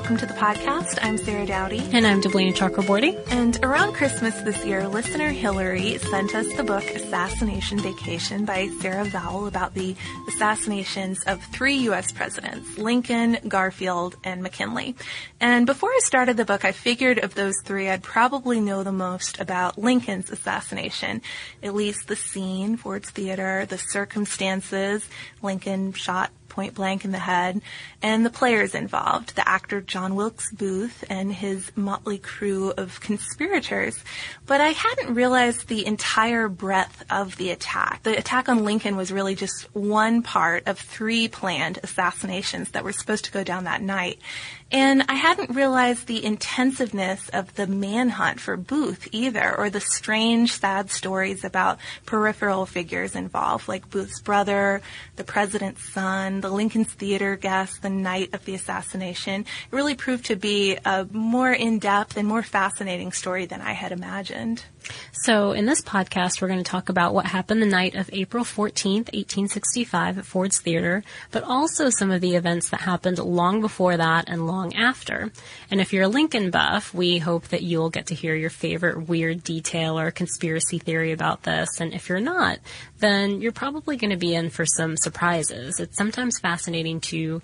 welcome 0.00 0.16
to 0.16 0.24
the 0.24 0.32
podcast. 0.32 0.98
I'm 1.02 1.18
Sarah 1.18 1.44
Dowdy. 1.44 1.86
And 1.92 2.06
I'm 2.06 2.22
Deblina 2.22 2.54
Chakraborty. 2.54 3.22
And 3.30 3.62
around 3.62 3.92
Christmas 3.92 4.34
this 4.40 4.64
year, 4.64 4.88
listener 4.88 5.28
Hillary 5.28 5.98
sent 5.98 6.34
us 6.34 6.50
the 6.56 6.64
book 6.64 6.84
Assassination 6.84 7.78
Vacation 7.80 8.46
by 8.46 8.68
Sarah 8.80 9.04
Vowell 9.04 9.46
about 9.46 9.74
the 9.74 9.94
assassinations 10.26 11.22
of 11.24 11.44
three 11.44 11.76
U.S. 11.80 12.12
presidents, 12.12 12.78
Lincoln, 12.78 13.36
Garfield, 13.46 14.16
and 14.24 14.42
McKinley. 14.42 14.96
And 15.38 15.66
before 15.66 15.90
I 15.90 16.00
started 16.02 16.38
the 16.38 16.46
book, 16.46 16.64
I 16.64 16.72
figured 16.72 17.18
of 17.18 17.34
those 17.34 17.60
three, 17.62 17.90
I'd 17.90 18.02
probably 18.02 18.58
know 18.58 18.82
the 18.82 18.92
most 18.92 19.38
about 19.38 19.76
Lincoln's 19.76 20.30
assassination. 20.30 21.20
At 21.62 21.74
least 21.74 22.08
the 22.08 22.16
scene, 22.16 22.78
Ford's 22.78 23.10
Theater, 23.10 23.66
the 23.66 23.76
circumstances, 23.76 25.06
Lincoln 25.42 25.92
shot 25.92 26.30
point 26.50 26.74
blank 26.74 27.04
in 27.04 27.12
the 27.12 27.18
head, 27.18 27.62
and 28.02 28.26
the 28.26 28.30
players 28.30 28.74
involved, 28.74 29.34
the 29.36 29.48
actor 29.48 29.80
John 29.80 30.14
Wilkes 30.14 30.52
Booth 30.52 31.04
and 31.08 31.32
his 31.32 31.72
motley 31.74 32.18
crew 32.18 32.72
of 32.76 33.00
conspirators. 33.00 34.04
But 34.46 34.60
I 34.60 34.68
hadn't 34.68 35.14
realized 35.14 35.68
the 35.68 35.86
entire 35.86 36.48
breadth 36.48 37.04
of 37.10 37.36
the 37.36 37.50
attack. 37.50 38.02
The 38.02 38.18
attack 38.18 38.48
on 38.48 38.64
Lincoln 38.64 38.96
was 38.96 39.10
really 39.12 39.34
just 39.34 39.74
one 39.74 40.22
part 40.22 40.66
of 40.66 40.78
three 40.78 41.28
planned 41.28 41.78
assassinations 41.82 42.72
that 42.72 42.84
were 42.84 42.92
supposed 42.92 43.24
to 43.24 43.32
go 43.32 43.44
down 43.44 43.64
that 43.64 43.80
night. 43.80 44.18
And 44.72 45.04
I 45.08 45.14
hadn't 45.14 45.56
realized 45.56 46.06
the 46.06 46.24
intensiveness 46.24 47.28
of 47.30 47.52
the 47.56 47.66
manhunt 47.66 48.38
for 48.38 48.56
Booth 48.56 49.08
either, 49.10 49.56
or 49.56 49.68
the 49.68 49.80
strange, 49.80 50.52
sad 50.52 50.90
stories 50.90 51.44
about 51.44 51.78
peripheral 52.06 52.66
figures 52.66 53.16
involved, 53.16 53.66
like 53.66 53.90
Booth's 53.90 54.20
brother, 54.20 54.80
the 55.16 55.24
president's 55.24 55.92
son, 55.92 56.39
the 56.40 56.50
Lincoln's 56.50 56.92
theater 56.92 57.36
guest 57.36 57.82
the 57.82 57.90
night 57.90 58.34
of 58.34 58.44
the 58.44 58.54
assassination. 58.54 59.42
It 59.42 59.46
really 59.70 59.94
proved 59.94 60.26
to 60.26 60.36
be 60.36 60.76
a 60.84 61.06
more 61.10 61.52
in-depth 61.52 62.16
and 62.16 62.26
more 62.26 62.42
fascinating 62.42 63.12
story 63.12 63.46
than 63.46 63.60
I 63.60 63.72
had 63.72 63.92
imagined. 63.92 64.64
So, 65.12 65.52
in 65.52 65.66
this 65.66 65.82
podcast, 65.82 66.40
we're 66.40 66.48
going 66.48 66.62
to 66.62 66.70
talk 66.70 66.88
about 66.88 67.14
what 67.14 67.26
happened 67.26 67.62
the 67.62 67.66
night 67.66 67.94
of 67.94 68.08
April 68.12 68.44
14th, 68.44 69.12
1865 69.12 70.18
at 70.18 70.24
Ford's 70.26 70.60
Theater, 70.60 71.02
but 71.30 71.42
also 71.42 71.90
some 71.90 72.10
of 72.10 72.20
the 72.20 72.36
events 72.36 72.70
that 72.70 72.80
happened 72.80 73.18
long 73.18 73.60
before 73.60 73.96
that 73.96 74.28
and 74.28 74.46
long 74.46 74.74
after. 74.74 75.30
And 75.70 75.80
if 75.80 75.92
you're 75.92 76.04
a 76.04 76.08
Lincoln 76.08 76.50
buff, 76.50 76.94
we 76.94 77.18
hope 77.18 77.48
that 77.48 77.62
you'll 77.62 77.90
get 77.90 78.06
to 78.06 78.14
hear 78.14 78.34
your 78.34 78.50
favorite 78.50 79.08
weird 79.08 79.44
detail 79.44 79.98
or 79.98 80.10
conspiracy 80.10 80.78
theory 80.78 81.12
about 81.12 81.42
this. 81.42 81.80
And 81.80 81.92
if 81.92 82.08
you're 82.08 82.20
not, 82.20 82.58
then 82.98 83.40
you're 83.40 83.52
probably 83.52 83.96
going 83.96 84.10
to 84.10 84.16
be 84.16 84.34
in 84.34 84.50
for 84.50 84.64
some 84.66 84.96
surprises. 84.96 85.80
It's 85.80 85.96
sometimes 85.96 86.38
fascinating 86.38 87.00
to 87.00 87.42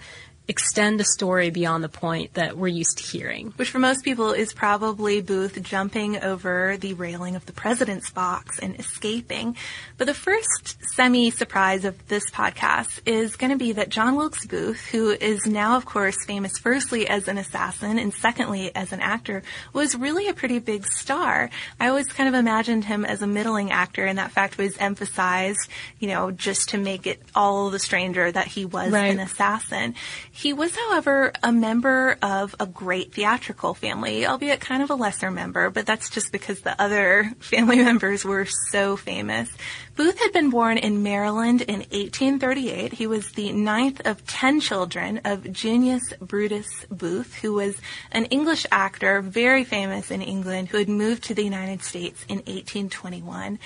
extend 0.49 1.01
a 1.01 1.05
story 1.05 1.51
beyond 1.51 1.83
the 1.83 1.89
point 1.89 2.35
that 2.35 2.57
we're 2.57 2.69
used 2.69 2.99
to 2.99 3.05
hearing. 3.05 3.53
Which 3.57 3.71
for 3.71 3.81
most 3.81 4.05
people 4.05 4.33
is 4.33 4.53
probably 4.53 5.21
Booth 5.21 5.61
jumping 5.63 6.23
over 6.23 6.77
the 6.77 6.95
railing 6.95 7.35
of 7.35 7.45
the 7.47 7.53
president's 7.53 8.11
box 8.11 8.59
and 8.61 8.79
escaping. 8.79 9.57
But 9.99 10.07
the 10.07 10.15
first 10.15 10.77
semi-surprise 10.95 11.85
of 11.85 12.07
this 12.09 12.31
podcast 12.31 13.01
is 13.07 13.35
going 13.37 13.51
to 13.51 13.57
be 13.57 13.73
that 13.73 13.89
John 13.89 14.15
Wilkes 14.15 14.47
Booth, 14.47 14.87
who 14.87 15.11
is 15.11 15.47
now 15.47 15.77
of 15.77 15.85
course 15.85 16.17
famous 16.25 16.59
firstly 16.59 17.09
as 17.09 17.27
an 17.29 17.39
assassin 17.39 17.99
and 17.99 18.15
secondly 18.15 18.71
as 18.75 18.93
an 18.93 19.01
actor, 19.01 19.43
was 19.73 19.97
really 19.97 20.29
a 20.29 20.35
pretty 20.35 20.59
big 20.61 20.87
star. 20.87 21.51
I 21.81 21.89
always 21.89 22.07
kind 22.07 22.29
of 22.29 22.35
imagined 22.35 22.85
him 22.85 23.05
as 23.05 23.21
a 23.23 23.27
middling 23.27 23.73
actor 23.73 24.05
and 24.05 24.19
that 24.19 24.31
fact 24.31 24.59
was 24.59 24.77
emphasized, 24.79 25.69
you 25.99 26.09
know, 26.09 26.31
just 26.31 26.69
to 26.69 26.79
make 26.79 27.07
it 27.07 27.21
all 27.35 27.71
the 27.71 27.79
stranger 27.79 28.31
that 28.31 28.47
he 28.47 28.65
was 28.65 28.93
Right. 28.93 29.13
an 29.13 29.19
assassin. 29.21 29.95
He 30.37 30.53
was, 30.53 30.77
however, 30.77 31.33
a 31.43 31.51
member 31.51 32.19
of 32.21 32.55
a 32.61 32.67
great 32.67 33.15
theatrical 33.15 33.73
family, 33.73 34.27
albeit 34.27 34.61
kind 34.61 34.83
of 34.83 34.91
a 34.91 34.95
lesser 34.95 35.31
member, 35.31 35.71
but 35.71 35.87
that's 35.87 36.11
just 36.11 36.31
because 36.31 36.61
the 36.61 36.79
other 36.79 37.33
family 37.41 37.79
members 37.79 38.23
were 38.23 38.45
so 38.71 38.99
famous. 38.99 39.49
Booth 39.97 40.19
had 40.19 40.35
been 40.35 40.51
born 40.51 40.77
in 40.77 41.03
Maryland 41.03 41.63
in 41.63 41.79
1838. 41.79 42.93
He 42.93 43.07
was 43.07 43.33
the 43.33 43.51
ninth 43.53 44.03
of 44.05 44.27
ten 44.27 44.61
children 44.61 45.23
of 45.25 45.51
Junius 45.51 46.13
Brutus 46.21 46.85
Booth, 46.91 47.37
who 47.37 47.55
was 47.55 47.79
an 48.13 48.27
English 48.27 48.67
actor, 48.71 49.23
very 49.23 49.65
famous 49.65 50.11
in 50.11 50.21
England, 50.21 50.69
who 50.69 50.77
had 50.77 50.91
moved 50.91 51.25
to 51.25 51.35
the 51.35 51.45
United 51.45 51.83
States 51.83 52.27
in 52.29 52.41
1821. 52.41 53.59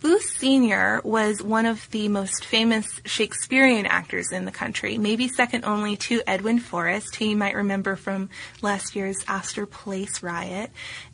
Booth 0.00 0.30
Sr. 0.38 1.00
was 1.02 1.42
one 1.42 1.66
of 1.66 1.90
the 1.90 2.06
most 2.06 2.44
famous 2.44 3.00
Shakespearean 3.04 3.84
actors 3.84 4.30
in 4.30 4.44
the 4.44 4.52
country, 4.52 4.96
maybe 4.96 5.26
second 5.26 5.64
only 5.64 5.96
to 5.96 6.22
Edwin 6.24 6.60
Forrest, 6.60 7.16
who 7.16 7.24
you 7.24 7.36
might 7.36 7.56
remember 7.56 7.96
from 7.96 8.30
last 8.62 8.94
year's 8.94 9.16
Astor 9.26 9.66
Place 9.66 10.22
riot. 10.22 10.70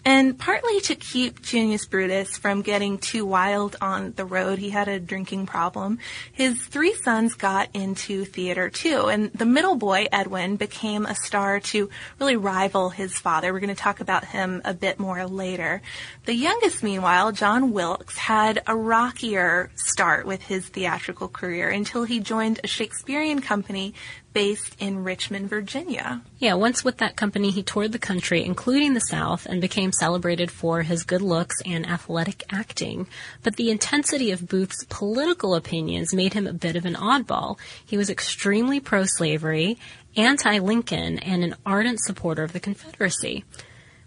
And 0.06 0.38
partly 0.38 0.80
to 0.82 0.94
keep 0.94 1.40
Junius 1.40 1.86
Brutus 1.86 2.36
from 2.36 2.60
getting 2.60 2.98
too 2.98 3.24
wild 3.24 3.76
on 3.80 4.12
the 4.16 4.26
road, 4.26 4.58
he 4.58 4.68
had 4.68 4.86
a 4.86 5.00
drinking 5.00 5.46
problem. 5.46 5.98
His 6.30 6.62
three 6.62 6.94
sons 6.94 7.32
got 7.34 7.70
into 7.72 8.26
theater 8.26 8.68
too, 8.68 9.06
and 9.06 9.32
the 9.32 9.46
middle 9.46 9.76
boy, 9.76 10.06
Edwin, 10.12 10.56
became 10.56 11.06
a 11.06 11.14
star 11.14 11.58
to 11.60 11.88
really 12.20 12.36
rival 12.36 12.90
his 12.90 13.18
father. 13.18 13.52
We're 13.52 13.60
going 13.60 13.74
to 13.74 13.80
talk 13.80 14.00
about 14.00 14.26
him 14.26 14.60
a 14.66 14.74
bit 14.74 14.98
more 14.98 15.26
later. 15.26 15.80
The 16.26 16.34
youngest, 16.34 16.82
meanwhile, 16.82 17.32
John 17.32 17.72
Wilkes, 17.72 18.18
had 18.18 18.62
a 18.66 18.76
rockier 18.76 19.70
start 19.74 20.26
with 20.26 20.42
his 20.42 20.68
theatrical 20.68 21.28
career 21.28 21.70
until 21.70 22.04
he 22.04 22.20
joined 22.20 22.60
a 22.62 22.66
Shakespearean 22.66 23.40
company 23.40 23.94
based 24.34 24.76
in 24.80 25.04
Richmond, 25.04 25.48
Virginia. 25.48 26.20
Yeah, 26.38 26.54
once 26.54 26.84
with 26.84 26.98
that 26.98 27.16
company, 27.16 27.50
he 27.50 27.62
toured 27.62 27.92
the 27.92 27.98
country, 27.98 28.44
including 28.44 28.92
the 28.92 29.00
South, 29.00 29.46
and 29.46 29.60
became 29.60 29.92
celebrated 29.92 30.50
for 30.50 30.82
his 30.82 31.04
good 31.04 31.22
looks 31.22 31.56
and 31.64 31.86
athletic 31.88 32.42
acting. 32.50 33.06
But 33.42 33.56
the 33.56 33.70
intensity 33.70 34.32
of 34.32 34.48
Booth's 34.48 34.84
political 34.90 35.54
opinions 35.54 36.12
made 36.12 36.34
him 36.34 36.46
a 36.46 36.52
bit 36.52 36.76
of 36.76 36.84
an 36.84 36.94
oddball. 36.96 37.58
He 37.86 37.96
was 37.96 38.10
extremely 38.10 38.80
pro-slavery, 38.80 39.78
anti-Lincoln, 40.16 41.20
and 41.20 41.44
an 41.44 41.54
ardent 41.64 42.00
supporter 42.00 42.42
of 42.42 42.52
the 42.52 42.60
Confederacy. 42.60 43.44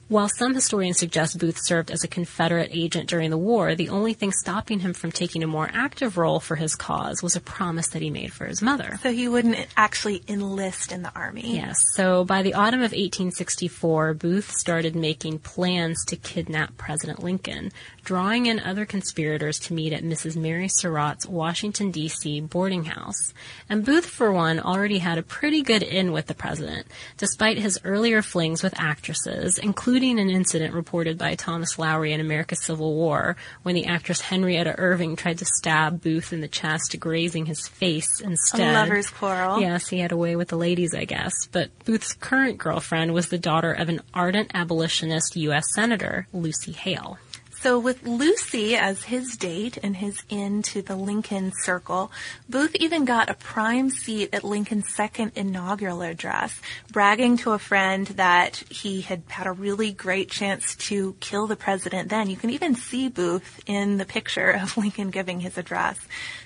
While 0.09 0.29
some 0.29 0.53
historians 0.53 1.00
suggest 1.00 1.38
Booth 1.38 1.59
served 1.62 1.91
as 1.91 2.06
a 2.06 2.07
Confederate 2.07 2.69
agent 2.72 3.09
during 3.09 3.29
the 3.29 3.38
war, 3.38 3.75
the 3.75 3.90
only 3.90 4.13
thing 4.13 4.31
stopping 4.31 4.79
him 4.79 4.94
from 4.94 5.12
taking 5.12 5.44
a 5.44 5.47
more 5.47 5.69
active 5.73 6.18
role 6.18 6.40
for 6.40 6.56
his 6.56 6.75
cause 6.75 7.22
was 7.22 7.35
a 7.35 7.41
promise 7.41 7.90
that 7.90 8.01
he 8.01 8.09
made 8.09 8.31
for 8.31 8.45
his 8.45 8.62
mother. 8.62 9.00
So 9.03 9.12
he 9.12 9.28
wouldn't 9.28 9.68
actually 9.75 10.23
enlist 10.29 10.94
in 10.94 11.01
the 11.01 11.13
army. 11.13 11.56
Yes. 11.56 11.75
So 11.95 12.23
by 12.23 12.41
the 12.41 12.53
autumn 12.53 12.79
of 12.79 12.94
1864, 12.94 14.13
Booth 14.13 14.50
started 14.51 14.95
making 14.95 15.40
plans 15.40 16.06
to 16.06 16.16
kidnap 16.16 16.78
President 16.78 17.22
Lincoln, 17.22 17.74
drawing 18.07 18.45
in 18.45 18.57
other 18.62 18.85
conspirators 18.85 19.59
to 19.59 19.73
meet 19.73 19.91
at 19.91 20.01
Mrs. 20.01 20.38
Mary 20.38 20.69
Surratt's 20.69 21.25
Washington, 21.28 21.91
D.C. 21.91 22.40
boarding 22.40 22.85
house. 22.85 23.34
And 23.68 23.84
Booth, 23.84 24.06
for 24.06 24.31
one, 24.31 24.62
already 24.62 25.00
had 25.00 25.18
a 25.18 25.22
pretty 25.22 25.62
good 25.62 25.84
in 25.84 26.13
with 26.13 26.28
the 26.28 26.34
president, 26.34 26.88
despite 27.18 27.57
his 27.57 27.78
earlier 27.84 28.22
flings 28.22 28.63
with 28.63 28.79
actresses, 28.79 29.57
including 29.57 30.22
an 30.22 30.29
incident 30.29 30.73
reported 30.73 31.18
by 31.18 31.35
Thomas 31.35 31.78
Lowry 31.78 32.13
in 32.13 32.22
America's 32.22 32.63
Civil 32.63 32.95
War 32.95 33.35
when 33.63 33.75
the 33.75 33.88
actress 33.88 34.22
Henrietta 34.22 34.75
Irving 34.78 35.18
tried 35.18 35.39
to 35.39 35.45
stab 35.45 36.01
Booth 36.01 36.31
in 36.31 36.39
the 36.39 36.47
chest, 36.47 36.95
grazing 37.01 37.45
his 37.45 37.68
face 37.68 38.22
instead. 38.22 38.74
A 38.74 38.79
lover's 38.79 39.09
quarrel. 39.09 39.59
Yes, 39.59 39.89
he 39.89 40.00
had 40.00 40.13
a 40.13 40.18
way 40.18 40.38
with 40.38 40.47
the 40.47 40.57
ladies, 40.57 40.95
I 40.95 41.03
guess. 41.03 41.34
But 41.51 41.78
Booth's 41.84 42.13
current 42.13 42.57
girlfriend 42.57 43.13
was 43.13 43.28
the 43.28 43.38
daughter 43.38 43.74
of 43.74 43.89
an 43.89 44.00
ardent 44.13 44.51
abolitionist 44.53 45.35
U.S. 45.35 45.66
Senator, 45.75 46.25
Lucy 46.31 46.71
Hale. 46.71 47.18
So 47.59 47.80
with 47.80 48.06
Lucy 48.06 48.75
as 48.75 49.06
his 49.06 49.36
date 49.36 49.80
and 49.81 49.98
his 49.98 50.21
in 50.30 50.62
to 50.63 50.83
the 50.83 50.95
Lincoln 50.95 51.51
Circle, 51.63 52.12
Booth 52.48 52.75
even 52.75 53.04
got 53.04 53.31
a 53.31 53.33
prime 53.33 53.89
seat 53.89 54.30
at 54.31 54.44
Lincoln's 54.44 54.94
second 54.94 55.31
inaugural 55.36 56.04
address, 56.04 56.62
bragging 56.92 57.36
to 57.38 57.54
a 57.54 57.59
friend 57.59 58.06
that 58.07 58.57
he 58.69 59.01
had 59.01 59.24
had 59.30 59.48
a 59.48 59.51
really 59.51 59.92
great 59.92 60.30
chance 60.30 60.75
to 60.75 61.15
kill 61.19 61.48
the 61.48 61.56
president 61.56 62.09
then. 62.09 62.30
You 62.30 62.38
can 62.38 62.51
even 62.51 62.75
see 62.75 63.09
Booth 63.09 63.60
in 63.65 63.98
the 63.98 64.06
picture 64.06 64.51
of 64.51 64.77
Lincoln 64.77 65.10
giving 65.10 65.39
his 65.39 65.57
address. 65.57 66.00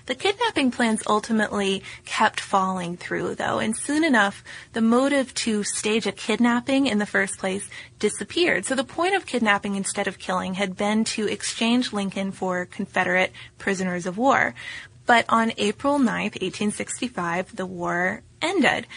The 0.06 0.16
kidnapping 0.16 0.72
plans 0.72 1.04
ultimately 1.06 1.84
kept 2.06 2.40
falling 2.40 2.96
through 2.96 3.36
though, 3.36 3.60
and 3.60 3.76
soon 3.76 4.06
enough, 4.06 4.44
the 4.72 4.82
motive 4.82 5.34
to 5.36 5.64
stage 5.66 6.08
a 6.08 6.12
kidnapping 6.14 6.88
in 6.88 7.00
the 7.00 7.06
first 7.06 7.38
place 7.38 7.70
disappeared. 8.00 8.66
So 8.66 8.76
the 8.76 8.84
point 8.84 9.14
of 9.14 9.26
kidnapping 9.26 9.76
instead 9.76 10.08
of 10.08 10.18
killing 10.18 10.56
had 10.56 10.76
been 10.76 11.06
to 11.16 11.28
exchange 11.28 11.92
Lincoln 11.92 12.32
for 12.32 12.66
Confederate 12.66 13.32
prisoners 13.58 14.06
of 14.06 14.18
war. 14.18 14.54
But 15.06 15.26
on 15.28 15.52
April 15.58 16.00
9th, 16.00 16.40
1865, 16.40 17.56
the 17.56 17.66
war 17.66 18.22
ended. 18.42 18.88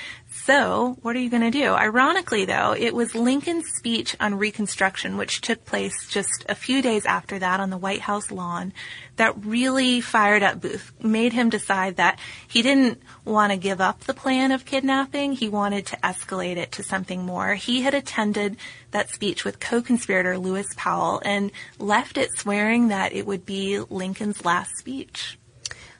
So, 0.44 0.98
what 1.00 1.16
are 1.16 1.20
you 1.20 1.30
going 1.30 1.50
to 1.50 1.50
do? 1.50 1.72
Ironically, 1.72 2.44
though, 2.44 2.74
it 2.74 2.94
was 2.94 3.14
Lincoln's 3.14 3.66
speech 3.78 4.14
on 4.20 4.34
Reconstruction, 4.34 5.16
which 5.16 5.40
took 5.40 5.64
place 5.64 6.06
just 6.06 6.44
a 6.50 6.54
few 6.54 6.82
days 6.82 7.06
after 7.06 7.38
that 7.38 7.60
on 7.60 7.70
the 7.70 7.78
White 7.78 8.02
House 8.02 8.30
lawn, 8.30 8.74
that 9.16 9.42
really 9.42 10.02
fired 10.02 10.42
up 10.42 10.60
Booth, 10.60 10.92
made 11.02 11.32
him 11.32 11.48
decide 11.48 11.96
that 11.96 12.18
he 12.46 12.60
didn't 12.60 13.00
want 13.24 13.52
to 13.52 13.56
give 13.56 13.80
up 13.80 14.00
the 14.00 14.12
plan 14.12 14.52
of 14.52 14.66
kidnapping. 14.66 15.32
He 15.32 15.48
wanted 15.48 15.86
to 15.86 15.96
escalate 16.04 16.58
it 16.58 16.72
to 16.72 16.82
something 16.82 17.24
more. 17.24 17.54
He 17.54 17.80
had 17.80 17.94
attended 17.94 18.58
that 18.90 19.08
speech 19.08 19.46
with 19.46 19.60
co-conspirator 19.60 20.36
Lewis 20.36 20.68
Powell 20.76 21.22
and 21.24 21.52
left 21.78 22.18
it 22.18 22.28
swearing 22.36 22.88
that 22.88 23.14
it 23.14 23.26
would 23.26 23.46
be 23.46 23.78
Lincoln's 23.78 24.44
last 24.44 24.76
speech. 24.76 25.38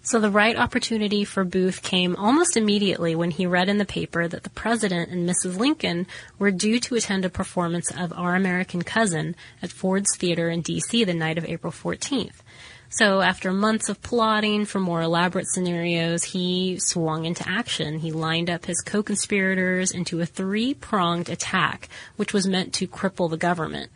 So 0.07 0.21
the 0.21 0.31
right 0.31 0.55
opportunity 0.55 1.25
for 1.25 1.45
Booth 1.45 1.81
came 1.81 2.15
almost 2.17 2.59
immediately 2.59 3.15
when 3.15 3.31
he 3.31 3.47
read 3.47 3.71
in 3.71 3.79
the 3.79 3.87
paper 3.87 4.29
that 4.29 4.43
the 4.43 4.51
President 4.51 5.11
and 5.11 5.27
Mrs. 5.27 5.59
Lincoln 5.59 6.07
were 6.39 6.51
due 6.51 6.79
to 6.81 6.97
attend 6.97 7.25
a 7.25 7.31
performance 7.31 7.91
of 7.91 8.13
Our 8.13 8.35
American 8.35 8.83
Cousin 8.83 9.35
at 9.63 9.71
Ford's 9.71 10.15
Theater 10.15 10.51
in 10.51 10.61
D.C. 10.61 11.05
the 11.05 11.15
night 11.15 11.39
of 11.39 11.47
April 11.47 11.73
14th. 11.73 12.43
So 12.91 13.23
after 13.23 13.51
months 13.51 13.89
of 13.89 14.03
plotting 14.03 14.67
for 14.67 14.79
more 14.79 15.01
elaborate 15.01 15.49
scenarios, 15.49 16.23
he 16.23 16.79
swung 16.79 17.25
into 17.25 17.49
action. 17.49 18.01
He 18.01 18.13
lined 18.13 18.51
up 18.51 18.67
his 18.67 18.83
co-conspirators 18.83 19.91
into 19.91 20.21
a 20.21 20.27
three-pronged 20.27 21.31
attack, 21.31 21.89
which 22.17 22.35
was 22.35 22.47
meant 22.47 22.75
to 22.75 22.87
cripple 22.87 23.31
the 23.31 23.39
government. 23.39 23.91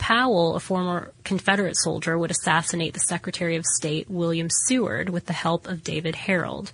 Powell, 0.00 0.56
a 0.56 0.60
former 0.60 1.12
Confederate 1.24 1.76
soldier, 1.76 2.18
would 2.18 2.30
assassinate 2.30 2.94
the 2.94 3.00
Secretary 3.00 3.54
of 3.54 3.66
State 3.66 4.08
William 4.08 4.48
Seward 4.50 5.10
with 5.10 5.26
the 5.26 5.34
help 5.34 5.68
of 5.68 5.84
David 5.84 6.14
Herold. 6.14 6.72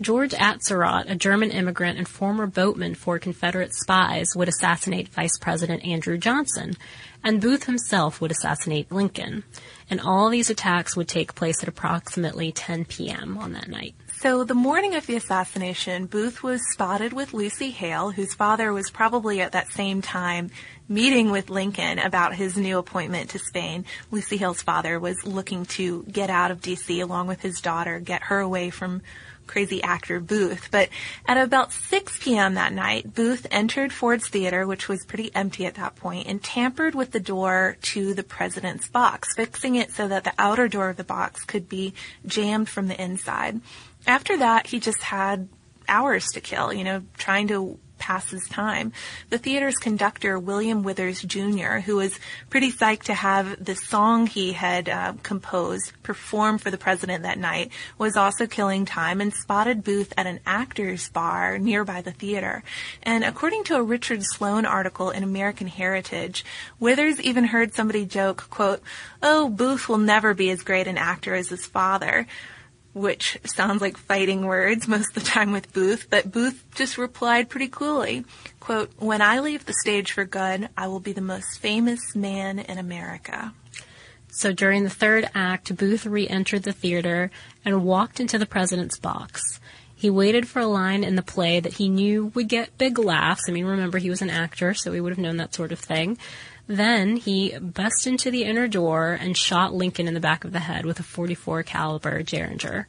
George 0.00 0.30
Atzerodt, 0.30 1.10
a 1.10 1.16
German 1.16 1.50
immigrant 1.50 1.98
and 1.98 2.06
former 2.06 2.46
boatman 2.46 2.94
for 2.94 3.18
Confederate 3.18 3.74
spies, 3.74 4.28
would 4.36 4.48
assassinate 4.48 5.08
Vice 5.08 5.36
President 5.38 5.84
Andrew 5.84 6.16
Johnson, 6.16 6.76
and 7.24 7.40
Booth 7.40 7.64
himself 7.64 8.20
would 8.20 8.30
assassinate 8.30 8.92
Lincoln. 8.92 9.42
And 9.90 10.00
all 10.00 10.28
these 10.28 10.50
attacks 10.50 10.96
would 10.96 11.08
take 11.08 11.34
place 11.34 11.62
at 11.62 11.68
approximately 11.68 12.52
10 12.52 12.84
p.m. 12.84 13.38
on 13.38 13.52
that 13.52 13.68
night. 13.68 13.94
So 14.20 14.42
the 14.42 14.54
morning 14.54 14.96
of 14.96 15.06
the 15.06 15.14
assassination, 15.14 16.06
Booth 16.06 16.42
was 16.42 16.60
spotted 16.72 17.12
with 17.12 17.32
Lucy 17.32 17.70
Hale, 17.70 18.10
whose 18.10 18.34
father 18.34 18.72
was 18.72 18.90
probably 18.90 19.40
at 19.40 19.52
that 19.52 19.70
same 19.70 20.02
time 20.02 20.50
meeting 20.88 21.30
with 21.30 21.50
Lincoln 21.50 22.00
about 22.00 22.34
his 22.34 22.56
new 22.56 22.78
appointment 22.78 23.30
to 23.30 23.38
Spain. 23.38 23.84
Lucy 24.10 24.36
Hale's 24.36 24.60
father 24.60 24.98
was 24.98 25.24
looking 25.24 25.66
to 25.66 26.02
get 26.10 26.30
out 26.30 26.50
of 26.50 26.60
D.C. 26.60 26.98
along 27.00 27.28
with 27.28 27.42
his 27.42 27.60
daughter, 27.60 28.00
get 28.00 28.24
her 28.24 28.40
away 28.40 28.70
from 28.70 29.02
crazy 29.48 29.82
actor 29.82 30.20
Booth. 30.20 30.68
But 30.70 30.88
at 31.26 31.36
about 31.36 31.72
6 31.72 32.18
p.m. 32.22 32.54
that 32.54 32.72
night, 32.72 33.14
Booth 33.14 33.46
entered 33.50 33.92
Ford's 33.92 34.28
Theater, 34.28 34.66
which 34.66 34.88
was 34.88 35.04
pretty 35.04 35.34
empty 35.34 35.66
at 35.66 35.74
that 35.74 35.96
point, 35.96 36.28
and 36.28 36.42
tampered 36.42 36.94
with 36.94 37.10
the 37.10 37.20
door 37.20 37.76
to 37.82 38.14
the 38.14 38.22
president's 38.22 38.88
box, 38.88 39.34
fixing 39.34 39.74
it 39.74 39.90
so 39.90 40.06
that 40.06 40.24
the 40.24 40.32
outer 40.38 40.68
door 40.68 40.90
of 40.90 40.96
the 40.96 41.04
box 41.04 41.44
could 41.44 41.68
be 41.68 41.94
jammed 42.26 42.68
from 42.68 42.86
the 42.86 43.02
inside 43.02 43.60
after 44.06 44.38
that, 44.38 44.66
he 44.66 44.80
just 44.80 45.02
had 45.02 45.48
hours 45.88 46.26
to 46.34 46.40
kill, 46.40 46.72
you 46.72 46.84
know, 46.84 47.02
trying 47.16 47.48
to 47.48 47.78
pass 47.98 48.30
his 48.30 48.46
time. 48.48 48.92
The 49.30 49.38
theater's 49.38 49.76
conductor, 49.76 50.38
William 50.38 50.82
Withers 50.82 51.22
Jr., 51.22 51.78
who 51.78 51.96
was 51.96 52.18
pretty 52.50 52.72
psyched 52.72 53.04
to 53.04 53.14
have 53.14 53.64
the 53.64 53.74
song 53.74 54.26
he 54.26 54.52
had 54.52 54.88
uh, 54.88 55.14
composed 55.22 55.92
perform 56.02 56.58
for 56.58 56.70
the 56.70 56.78
president 56.78 57.22
that 57.22 57.38
night, 57.38 57.70
was 57.98 58.16
also 58.16 58.46
killing 58.46 58.84
time 58.84 59.20
and 59.20 59.34
spotted 59.34 59.84
Booth 59.84 60.12
at 60.16 60.26
an 60.26 60.40
actor's 60.46 61.08
bar 61.10 61.58
nearby 61.58 62.00
the 62.00 62.12
theater. 62.12 62.62
And 63.02 63.24
according 63.24 63.64
to 63.64 63.76
a 63.76 63.82
Richard 63.82 64.22
Sloan 64.22 64.64
article 64.64 65.10
in 65.10 65.22
American 65.22 65.66
Heritage, 65.66 66.44
Withers 66.80 67.20
even 67.20 67.44
heard 67.44 67.74
somebody 67.74 68.04
joke, 68.04 68.48
quote, 68.50 68.82
Oh, 69.22 69.48
Booth 69.48 69.88
will 69.88 69.98
never 69.98 70.34
be 70.34 70.50
as 70.50 70.62
great 70.62 70.86
an 70.86 70.98
actor 70.98 71.34
as 71.34 71.48
his 71.48 71.66
father 71.66 72.26
which 72.98 73.38
sounds 73.44 73.80
like 73.80 73.96
fighting 73.96 74.44
words 74.44 74.88
most 74.88 75.16
of 75.16 75.22
the 75.22 75.30
time 75.30 75.52
with 75.52 75.72
Booth, 75.72 76.08
but 76.10 76.30
Booth 76.30 76.64
just 76.74 76.98
replied 76.98 77.48
pretty 77.48 77.68
coolly, 77.68 78.24
quote, 78.60 78.90
When 78.98 79.22
I 79.22 79.40
leave 79.40 79.64
the 79.64 79.74
stage 79.80 80.12
for 80.12 80.24
good, 80.24 80.68
I 80.76 80.88
will 80.88 81.00
be 81.00 81.12
the 81.12 81.20
most 81.20 81.58
famous 81.60 82.14
man 82.14 82.58
in 82.58 82.78
America. 82.78 83.52
So 84.30 84.52
during 84.52 84.84
the 84.84 84.90
third 84.90 85.28
act, 85.34 85.74
Booth 85.76 86.04
re-entered 86.04 86.62
the 86.62 86.72
theater 86.72 87.30
and 87.64 87.84
walked 87.84 88.20
into 88.20 88.38
the 88.38 88.46
president's 88.46 88.98
box. 88.98 89.58
He 89.94 90.10
waited 90.10 90.46
for 90.46 90.60
a 90.60 90.66
line 90.66 91.02
in 91.02 91.16
the 91.16 91.22
play 91.22 91.58
that 91.58 91.72
he 91.72 91.88
knew 91.88 92.26
would 92.26 92.48
get 92.48 92.78
big 92.78 92.98
laughs. 92.98 93.44
I 93.48 93.52
mean, 93.52 93.64
remember, 93.64 93.98
he 93.98 94.10
was 94.10 94.22
an 94.22 94.30
actor, 94.30 94.72
so 94.74 94.92
he 94.92 95.00
would 95.00 95.10
have 95.10 95.18
known 95.18 95.38
that 95.38 95.54
sort 95.54 95.72
of 95.72 95.80
thing. 95.80 96.18
Then 96.68 97.16
he 97.16 97.58
bust 97.58 98.06
into 98.06 98.30
the 98.30 98.44
inner 98.44 98.68
door 98.68 99.12
and 99.18 99.36
shot 99.36 99.74
Lincoln 99.74 100.06
in 100.06 100.14
the 100.14 100.20
back 100.20 100.44
of 100.44 100.52
the 100.52 100.60
head 100.60 100.84
with 100.84 101.00
a 101.00 101.02
44 101.02 101.62
caliber 101.62 102.22
Derringer. 102.22 102.86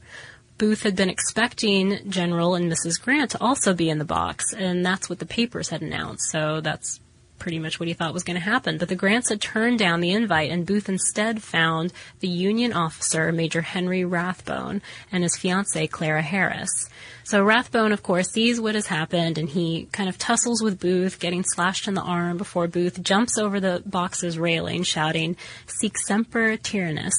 Booth 0.58 0.84
had 0.84 0.98
been 0.98 1.10
expecting 1.10 2.00
General 2.10 2.56
and 2.56 2.70
Mrs. 2.70 3.02
Grant 3.02 3.32
to 3.32 3.42
also 3.42 3.74
be 3.74 3.90
in 3.90 3.98
the 3.98 4.04
box, 4.04 4.54
and 4.54 4.86
that's 4.86 5.10
what 5.10 5.20
the 5.20 5.26
papers 5.26 5.70
had 5.70 5.82
announced. 5.82 6.30
So 6.30 6.60
that's 6.60 7.00
pretty 7.40 7.58
much 7.60 7.80
what 7.80 7.88
he 7.88 7.94
thought 7.94 8.14
was 8.14 8.24
going 8.24 8.36
to 8.36 8.44
happen. 8.44 8.78
But 8.78 8.90
the 8.90 8.96
Grants 8.96 9.30
had 9.30 9.42
turned 9.42 9.80
down 9.80 10.02
the 10.02 10.12
invite, 10.12 10.52
and 10.52 10.66
Booth 10.66 10.90
instead 10.90 11.42
found 11.42 11.94
the 12.20 12.28
Union 12.28 12.74
officer, 12.74 13.32
Major 13.32 13.62
Henry 13.62 14.06
Rathbone, 14.06 14.82
and 15.12 15.24
his 15.24 15.38
fiancee, 15.38 15.88
Clara 15.88 16.22
Harris. 16.22 16.90
So 17.24 17.44
Rathbone, 17.44 17.92
of 17.92 18.04
course, 18.04 18.30
sees 18.30 18.60
what 18.60 18.76
has 18.76 18.88
happened, 18.88 19.38
and 19.38 19.50
he 19.50 19.88
kind 19.92 20.10
of 20.10 20.18
tussles 20.18 20.62
with 20.62 20.80
Booth, 20.80 21.20
getting 21.20 21.44
slashed 21.44 21.88
in 21.88 21.94
the 21.94 22.02
arm 22.02 22.38
before 22.38 22.68
Booth 22.68 23.02
jumps 23.02 23.38
over 23.38 23.60
the 23.60 23.82
box's 23.86 24.38
railing, 24.38 24.84
shouting, 24.84 25.36
Sic 25.66 25.98
semper 25.98 26.58
tyrannis, 26.58 27.16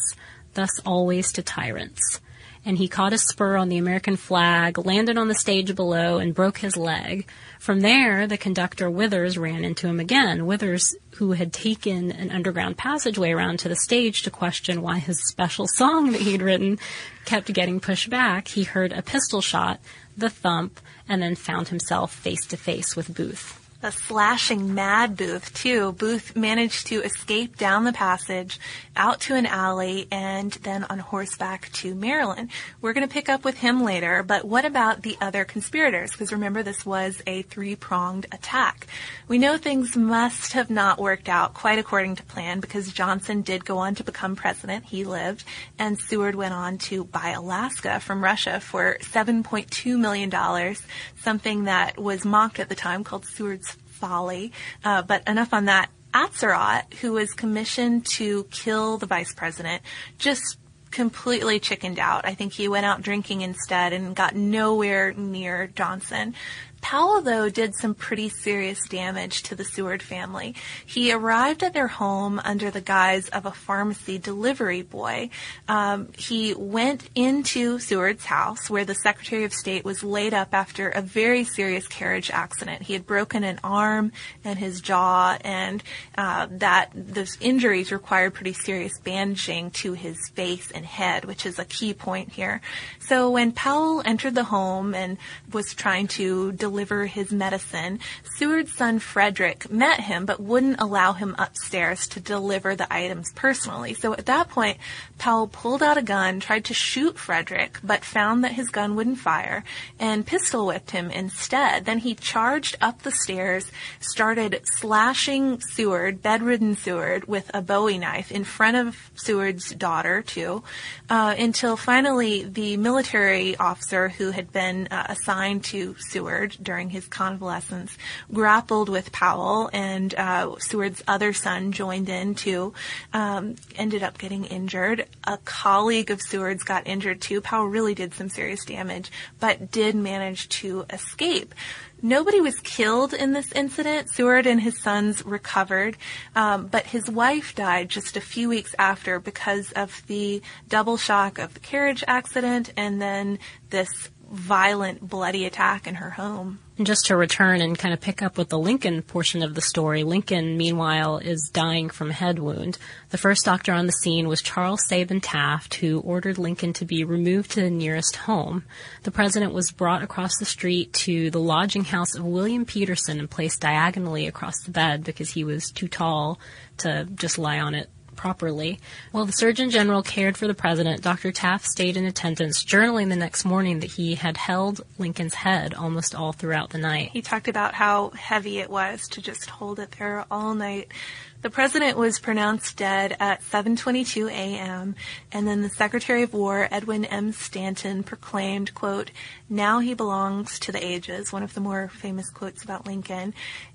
thus 0.55 0.79
always 0.85 1.33
to 1.33 1.43
tyrants 1.43 2.21
and 2.65 2.79
he 2.79 2.89
caught 2.89 3.13
a 3.13 3.19
spur 3.19 3.57
on 3.57 3.69
the 3.69 3.79
American 3.79 4.17
flag, 4.17 4.79
landed 4.79 5.17
on 5.17 5.29
the 5.29 5.35
stage 5.35 5.75
below, 5.75 6.19
and 6.19 6.35
broke 6.35 6.59
his 6.59 6.77
leg. 6.77 7.27
From 7.59 7.81
there, 7.81 8.27
the 8.27 8.37
conductor 8.37 8.91
Withers 8.91 9.39
ran 9.39 9.65
into 9.65 9.87
him 9.87 10.01
again. 10.01 10.47
Withers, 10.47 10.95
who 11.17 11.33
had 11.33 11.53
taken 11.53 12.11
an 12.13 12.31
underground 12.31 12.77
passageway 12.77 13.31
around 13.31 13.59
to 13.61 13.69
the 13.69 13.77
stage 13.77 14.23
to 14.23 14.31
question 14.31 14.83
why 14.83 14.99
his 14.99 15.27
special 15.29 15.67
song 15.67 16.13
that 16.13 16.23
he'd 16.23 16.43
written 16.43 16.79
kept 17.25 17.53
getting 17.53 17.81
pushed 17.81 18.11
back, 18.11 18.49
he 18.49 18.65
heard 18.65 18.93
a 18.93 19.03
pistol 19.03 19.41
shot, 19.41 19.81
the 20.17 20.31
thump, 20.31 20.81
and 21.09 21.23
then 21.23 21.35
found 21.35 21.69
himself 21.69 22.13
face 22.15 22.47
to 22.47 22.57
face 22.57 22.97
with 22.97 23.15
Booth 23.15 23.60
a 23.83 23.91
slashing 23.91 24.75
mad 24.75 25.17
Booth 25.17 25.55
too. 25.55 25.93
Booth 25.93 26.37
managed 26.37 26.89
to 26.89 27.03
escape 27.03 27.57
down 27.57 27.85
the 27.85 27.93
passage, 27.93 28.61
out 28.95 29.21
to 29.23 29.35
an 29.35 29.47
alley, 29.47 30.07
and 30.11 30.53
then 30.63 30.85
on 30.85 30.99
horseback 30.99 31.73
to 31.73 31.95
Maryland. 31.95 32.51
We're 32.83 32.93
going 32.93 33.07
to 33.07 33.13
pick 33.13 33.29
up 33.31 33.45
with 33.45 33.59
him 33.59 33.83
later, 33.83 34.23
but 34.23 34.45
what 34.45 34.67
about 34.67 35.03
the 35.03 35.17
other 35.21 35.45
conspirators? 35.45 36.13
Because 36.13 36.33
remember, 36.33 36.63
this 36.63 36.85
was 36.85 37.23
a 37.27 37.43
three-pronged 37.43 38.27
attack. 38.33 38.87
We 39.29 39.39
know 39.39 39.57
things 39.57 39.97
must 39.97 40.53
have 40.53 40.69
not 40.69 40.99
worked 40.99 41.29
out 41.29 41.55
quite 41.55 41.79
according 41.79 42.17
to 42.17 42.23
plan 42.25 42.61
because 42.61 42.93
Johnson 42.93 43.41
did 43.41 43.65
go 43.65 43.79
on 43.79 43.95
to 43.95 44.05
become 44.05 44.37
president. 44.37 44.85
He 44.85 45.05
lived, 45.05 45.45
and 45.79 45.99
Seward 45.99 46.35
went 46.35 46.53
on 46.53 46.77
to 46.79 47.05
buy 47.05 47.31
Alaska 47.31 48.01
from 48.01 48.23
Russia 48.23 48.61
for 48.61 48.99
$7.2 49.01 49.99
million, 49.99 50.77
something 51.23 51.65
that 51.65 51.99
was 51.99 52.25
mocked 52.25 52.61
at 52.61 52.69
the 52.69 52.75
time 52.75 53.05
called 53.05 53.25
Seward's 53.25 53.70
folly. 54.01 54.53
Uh, 54.85 55.03
but 55.03 55.27
enough 55.29 55.53
on 55.53 55.67
that. 55.67 55.91
Atzerodt, 56.13 56.95
who 56.95 57.13
was 57.13 57.33
commissioned 57.35 58.05
to 58.05 58.43
kill 58.51 58.99
the 58.99 59.07
vice 59.07 59.33
president, 59.33 59.83
just 60.19 60.59
completely 60.91 61.61
chickened 61.61 61.99
out. 61.99 62.27
I 62.27 62.35
think 62.35 62.53
he 62.53 62.67
went 62.67 62.85
out 62.87 63.03
drinking 63.03 63.43
instead 63.43 63.93
and 63.93 64.17
got 64.17 64.35
nowhere 64.35 65.13
near 65.13 65.69
Johnson. 65.69 66.35
Powell, 66.81 67.21
though, 67.21 67.49
did 67.49 67.75
some 67.75 67.95
pretty 67.95 68.29
serious 68.29 68.81
damage 68.89 69.43
to 69.45 69.55
the 69.55 69.65
Seward 69.65 70.03
family. 70.03 70.55
He 70.85 71.13
arrived 71.13 71.63
at 71.63 71.73
their 71.73 71.89
home 71.89 72.41
under 72.45 72.71
the 72.71 72.81
guise 72.81 73.29
of 73.29 73.47
a 73.47 73.53
pharmacy 73.53 74.19
delivery 74.19 74.83
boy. 74.83 75.31
Um, 75.69 76.09
he 76.17 76.55
went 76.55 77.09
into 77.15 77.79
Seward's 77.79 78.25
house 78.25 78.71
where 78.71 78.85
the 78.85 78.95
Secretary 78.95 79.45
of 79.45 79.53
State 79.53 79.85
was 79.85 80.03
laid 80.03 80.35
up 80.35 80.49
after 80.53 80.89
a 80.89 81.03
very 81.03 81.45
serious 81.45 81.87
carriage 81.87 82.31
accident. 82.31 82.83
He 82.83 82.95
had 82.95 83.07
broken 83.07 83.45
an 83.45 83.61
arm 83.63 84.13
and 84.43 84.59
his 84.59 84.81
jaw, 84.81 85.37
and 85.43 85.83
uh, 86.17 86.49
that 86.51 86.91
those 86.95 87.37
injuries 87.41 87.93
required 87.93 88.35
pretty 88.35 88.55
serious 88.55 88.99
bandaging 88.99 89.71
to 89.73 89.93
his 89.93 90.17
face 90.35 90.71
and 90.71 90.85
head, 90.85 91.25
which 91.25 91.47
is 91.47 91.59
a 91.59 91.65
key 91.65 91.95
point 91.95 92.33
here. 92.33 92.61
So 93.01 93.31
when 93.31 93.53
Powell 93.53 94.03
entered 94.05 94.35
the 94.35 94.45
home 94.45 94.95
and 94.95 95.19
was 95.53 95.75
trying 95.75 96.09
to 96.09 96.53
deliver 96.53 96.70
deliver 96.71 97.07
his 97.07 97.33
medicine. 97.33 97.99
Seward's 98.37 98.73
son 98.77 99.01
Frederick 99.01 99.71
met 99.71 99.99
him 99.99 100.25
but 100.25 100.39
wouldn't 100.39 100.81
allow 100.81 101.13
him 101.13 101.35
upstairs 101.37 102.07
to 102.07 102.21
deliver 102.21 102.77
the 102.77 102.93
items 102.93 103.33
personally. 103.35 103.93
So 103.95 104.13
at 104.13 104.27
that 104.27 104.49
point, 104.49 104.79
Powell 105.19 105.49
pulled 105.49 105.83
out 105.83 105.99
a 105.99 106.03
gun, 106.03 106.39
tried 106.39 106.67
to 106.67 106.75
shoot 106.75 107.19
Frederick, 107.19 107.81
but 107.83 108.05
found 108.05 108.45
that 108.45 108.53
his 108.53 108.69
gun 108.69 108.95
wouldn't 108.95 109.19
fire 109.19 109.65
and 109.99 110.25
pistol 110.25 110.67
whipped 110.67 110.93
him 110.93 111.11
instead. 111.11 111.87
Then 111.87 111.99
he 111.99 112.15
charged 112.15 112.77
up 112.81 113.03
the 113.03 113.11
stairs, 113.11 113.73
started 113.99 114.61
slashing 114.79 115.61
Seward, 115.61 116.23
bedridden 116.23 116.77
Seward, 116.77 117.25
with 117.27 117.51
a 117.53 117.63
bowie 117.63 117.99
knife 117.99 118.31
in 118.31 118.45
front 118.45 118.77
of 118.77 119.11
Seward's 119.17 119.75
daughter, 119.75 120.23
too, 120.23 120.63
uh, 121.09 121.35
until 121.37 121.77
finally 121.77 122.45
the 122.45 122.77
military 122.77 123.57
officer 123.57 124.09
who 124.09 124.31
had 124.31 124.53
been 124.53 124.87
uh, 124.91 125.07
assigned 125.09 125.65
to 125.65 125.97
Seward 125.99 126.57
during 126.63 126.91
his 126.91 127.07
convalescence 127.07 127.97
grappled 128.33 128.89
with 128.89 129.13
Powell, 129.13 129.71
and 129.73 130.15
uh, 130.15 130.55
Seward's 130.59 131.03
other 131.07 131.33
son 131.33 131.73
joined 131.73 132.09
in 132.09 132.35
too. 132.35 132.75
Um, 133.13 133.57
ended 133.77 134.03
up 134.03 134.19
getting 134.19 134.45
injured. 134.45 135.07
A 135.25 135.39
colleague 135.39 136.11
of 136.11 136.21
Seward's 136.21 136.65
got 136.65 136.87
injured 136.87 137.21
too. 137.21 137.41
Powell 137.41 137.67
really 137.67 137.95
did 137.95 138.15
some 138.15 138.29
serious 138.29 138.65
damage, 138.65 139.11
but 139.39 139.71
did 139.71 139.95
manage 139.95 140.49
to 140.51 140.85
escape. 140.91 141.55
Nobody 142.03 142.41
was 142.41 142.59
killed 142.61 143.13
in 143.13 143.33
this 143.33 143.53
incident. 143.53 144.11
Seward 144.11 144.47
and 144.47 144.61
his 144.61 144.81
sons 144.81 145.25
recovered, 145.25 145.99
um, 146.35 146.67
but 146.67 146.87
his 146.87 147.11
wife 147.11 147.55
died 147.55 147.91
just 147.91 148.17
a 148.17 148.23
few 148.23 148.49
weeks 148.49 148.75
after 148.79 149.21
because 149.21 149.71
of 149.73 150.03
the 150.07 150.41
double 150.69 150.97
shock 150.97 151.39
of 151.39 151.53
the 151.53 151.61
carriage 151.61 152.03
accident 152.07 152.73
and 152.77 153.03
then 153.03 153.39
this 153.69 154.11
violent, 154.31 155.07
bloody 155.07 155.45
attack 155.45 155.87
in 155.87 155.97
her 155.97 156.11
home. 156.11 156.61
And 156.79 156.87
just 156.87 157.07
to 157.07 157.17
return 157.17 157.61
and 157.61 157.79
kind 157.79 157.93
of 157.93 158.01
pick 158.01 158.23
up 158.23 158.39
with 158.39 158.49
the 158.49 158.59
Lincoln 158.59 159.03
portion 159.03 159.43
of 159.43 159.55
the 159.55 159.61
story, 159.61 160.03
Lincoln, 160.03 160.57
meanwhile, 160.57 161.19
is 161.19 161.51
dying 161.53 161.91
from 161.91 162.11
a 162.11 162.15
head 162.15 162.39
wound. 162.39 162.79
The 163.11 163.19
first 163.19 163.45
doctor 163.45 163.73
on 163.73 163.87
the 163.87 163.93
scene 163.93 164.29
was 164.29 164.41
Charles 164.41 164.87
Sabin 164.87 165.21
Taft, 165.21 165.75
who 165.75 166.01
ordered 166.01 166.39
Lincoln 166.39 166.73
to 166.75 166.87
be 166.87 167.05
removed 167.05 167.51
to 167.51 167.61
the 167.61 167.71
nearest 167.71 168.17
home. 168.17 168.65
The 169.03 169.11
president 169.11 169.53
was 169.53 169.73
brought 169.73 170.03
across 170.03 170.39
the 170.39 170.47
street 170.47 170.93
to 170.95 171.31
the 171.31 171.41
lodging 171.41 171.85
house 171.85 172.15
of 172.15 172.25
William 172.25 172.65
Peterson 172.65 173.19
and 173.19 173.29
placed 173.29 173.61
diagonally 173.61 174.27
across 174.27 174.63
the 174.63 174.71
bed 174.71 175.05
because 175.05 175.31
he 175.31 175.45
was 175.45 175.71
too 175.71 175.89
tall 175.89 176.41
to 176.79 177.07
just 177.15 177.37
lie 177.37 177.61
on 177.61 177.75
it 177.75 177.91
properly. 178.21 178.79
While 179.13 179.25
the 179.25 179.33
Surgeon 179.33 179.71
General 179.71 180.03
cared 180.03 180.37
for 180.37 180.47
the 180.47 180.53
president, 180.53 181.01
Dr. 181.01 181.33
Taft 181.33 181.65
stayed 181.65 181.97
in 181.97 182.05
attendance, 182.05 182.63
journaling 182.63 183.09
the 183.09 183.17
next 183.17 183.47
morning 183.47 183.81
that 183.81 183.93
he 183.93 184.15
had 184.15 184.37
held 184.37 184.83
Lincoln's 184.99 185.33
head 185.33 185.73
almost 185.73 186.15
all 186.15 186.35
throughout 186.35 186.69
the 186.69 186.77
night. 186.77 187.13
He 187.15 187.23
talked 187.23 187.49
about 187.49 187.73
how 187.73 188.11
heavy 188.11 188.59
it 188.59 188.69
was 188.69 189.09
to 189.13 189.23
just 189.23 189.49
hold 189.49 189.81
it 189.81 189.93
there 189.99 190.27
all 190.31 190.55
night. 190.55 190.93
The 191.41 191.49
president 191.49 191.97
was 191.97 192.19
pronounced 192.19 192.77
dead 192.77 193.17
at 193.19 193.41
7:22 193.41 194.29
a.m. 194.29 194.97
and 195.33 195.49
then 195.49 195.63
the 195.63 195.71
Secretary 195.71 196.23
of 196.23 196.35
War 196.35 196.69
Edwin 196.71 197.07
M. 197.07 197.33
Stanton 197.33 198.03
proclaimed, 198.03 198.75
quote, 198.75 199.11
"Now 199.49 199.79
he 199.79 199.95
belongs 199.95 200.59
to 200.59 200.73
the 200.73 200.85
ages," 200.85 201.33
one 201.33 201.43
of 201.43 201.55
the 201.55 201.63
more 201.63 201.89
famous 201.89 202.29
quotes 202.29 202.63
about 202.63 202.87
Lincoln. 202.87 203.33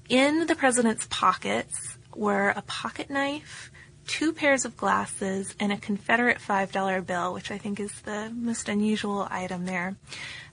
In 0.07 0.45
the 0.45 0.55
president's 0.55 1.07
pockets 1.09 1.97
were 2.15 2.49
a 2.49 2.61
pocket 2.61 3.09
knife, 3.09 3.71
two 4.07 4.33
pairs 4.33 4.65
of 4.65 4.77
glasses, 4.77 5.55
and 5.59 5.71
a 5.71 5.77
Confederate 5.77 6.39
$5 6.39 7.05
bill, 7.05 7.33
which 7.33 7.51
I 7.51 7.57
think 7.57 7.79
is 7.79 7.91
the 8.01 8.31
most 8.35 8.69
unusual 8.69 9.27
item 9.29 9.65
there. 9.65 9.95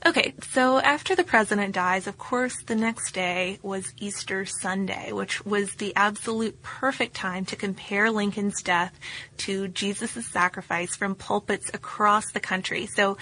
Okay, 0.05 0.35
so 0.51 0.79
after 0.79 1.15
the 1.15 1.23
president 1.23 1.75
dies, 1.75 2.07
of 2.07 2.19
course, 2.19 2.61
the 2.65 2.75
next 2.75 3.13
day 3.13 3.59
was 3.63 3.95
Easter 3.99 4.45
Sunday, 4.45 5.13
which 5.13 5.45
was 5.47 5.75
the 5.75 5.95
absolute 5.95 6.61
perfect 6.63 7.15
time 7.15 7.45
to 7.47 7.57
compare 7.57 8.11
Lincoln's 8.11 8.63
death 8.63 8.99
to 9.39 9.69
Jesus' 9.69 10.27
sacrifice 10.27 10.97
from 10.97 11.15
pulpits 11.15 11.71
across 11.73 12.33
the 12.33 12.41
country. 12.41 12.87
So 12.87 13.17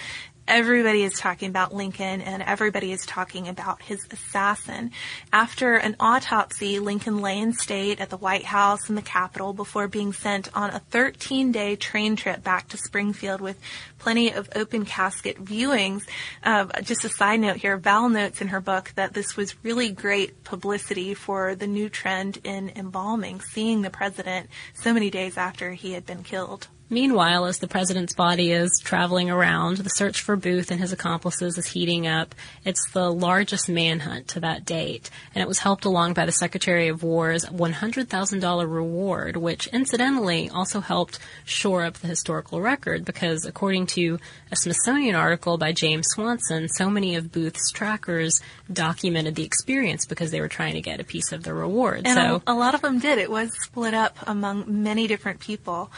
everybody 0.51 1.03
is 1.03 1.13
talking 1.13 1.47
about 1.47 1.73
Lincoln 1.73 2.19
and 2.19 2.43
everybody 2.43 2.91
is 2.91 3.05
talking 3.05 3.47
about 3.47 3.81
his 3.81 4.05
assassin. 4.11 4.91
After 5.31 5.75
an 5.75 5.95
autopsy, 5.97 6.77
Lincoln 6.77 7.21
lay 7.21 7.39
in 7.39 7.53
state 7.53 8.01
at 8.01 8.09
the 8.09 8.17
White 8.17 8.43
House 8.43 8.89
and 8.89 8.97
the 8.97 9.01
Capitol 9.01 9.53
before 9.53 9.87
being 9.87 10.11
sent 10.11 10.53
on 10.53 10.69
a 10.71 10.79
13 10.79 11.53
day 11.53 11.77
train 11.77 12.17
trip 12.17 12.43
back 12.43 12.67
to 12.67 12.77
Springfield 12.77 13.39
with 13.39 13.57
plenty 13.97 14.33
of 14.33 14.49
open 14.53 14.83
casket 14.83 15.41
viewings. 15.41 16.01
Uh, 16.43 16.65
just 16.81 17.05
a 17.05 17.09
side 17.09 17.39
note 17.39 17.55
here, 17.55 17.77
Vowell 17.77 18.11
notes 18.11 18.41
in 18.41 18.49
her 18.49 18.59
book 18.59 18.91
that 18.95 19.13
this 19.13 19.37
was 19.37 19.55
really 19.63 19.89
great 19.89 20.43
publicity 20.43 21.13
for 21.13 21.55
the 21.55 21.67
new 21.67 21.87
trend 21.87 22.39
in 22.43 22.73
embalming, 22.75 23.39
seeing 23.39 23.83
the 23.83 23.89
president 23.89 24.49
so 24.73 24.93
many 24.93 25.09
days 25.09 25.37
after 25.37 25.71
he 25.71 25.93
had 25.93 26.05
been 26.05 26.23
killed. 26.23 26.67
Meanwhile, 26.91 27.45
as 27.45 27.59
the 27.59 27.69
president's 27.69 28.13
body 28.13 28.51
is 28.51 28.77
traveling 28.83 29.29
around, 29.29 29.77
the 29.77 29.89
search 29.91 30.19
for 30.19 30.35
Booth 30.35 30.71
and 30.71 30.79
his 30.81 30.91
accomplices 30.91 31.57
is 31.57 31.67
heating 31.67 32.05
up. 32.05 32.35
It's 32.65 32.91
the 32.91 33.09
largest 33.09 33.69
manhunt 33.69 34.27
to 34.29 34.41
that 34.41 34.65
date, 34.65 35.09
and 35.33 35.41
it 35.41 35.47
was 35.47 35.59
helped 35.59 35.85
along 35.85 36.15
by 36.15 36.25
the 36.25 36.33
Secretary 36.33 36.89
of 36.89 37.01
War's 37.01 37.45
$100,000 37.45 38.69
reward, 38.69 39.37
which 39.37 39.67
incidentally 39.67 40.49
also 40.49 40.81
helped 40.81 41.17
shore 41.45 41.85
up 41.85 41.93
the 41.93 42.09
historical 42.09 42.59
record 42.59 43.05
because 43.05 43.45
according 43.45 43.85
to 43.85 44.19
a 44.51 44.57
Smithsonian 44.57 45.15
article 45.15 45.57
by 45.57 45.71
James 45.71 46.07
Swanson, 46.09 46.67
so 46.67 46.89
many 46.89 47.15
of 47.15 47.31
Booth's 47.31 47.71
trackers 47.71 48.41
documented 48.71 49.35
the 49.35 49.45
experience 49.45 50.05
because 50.05 50.31
they 50.31 50.41
were 50.41 50.49
trying 50.49 50.73
to 50.73 50.81
get 50.81 50.99
a 50.99 51.05
piece 51.05 51.31
of 51.31 51.43
the 51.43 51.53
reward. 51.53 52.01
And 52.03 52.15
so 52.15 52.43
a, 52.45 52.51
a 52.51 52.53
lot 52.53 52.75
of 52.75 52.81
them 52.81 52.99
did. 52.99 53.17
It 53.17 53.31
was 53.31 53.49
split 53.63 53.93
up 53.93 54.17
among 54.27 54.83
many 54.83 55.07
different 55.07 55.39
people. 55.39 55.89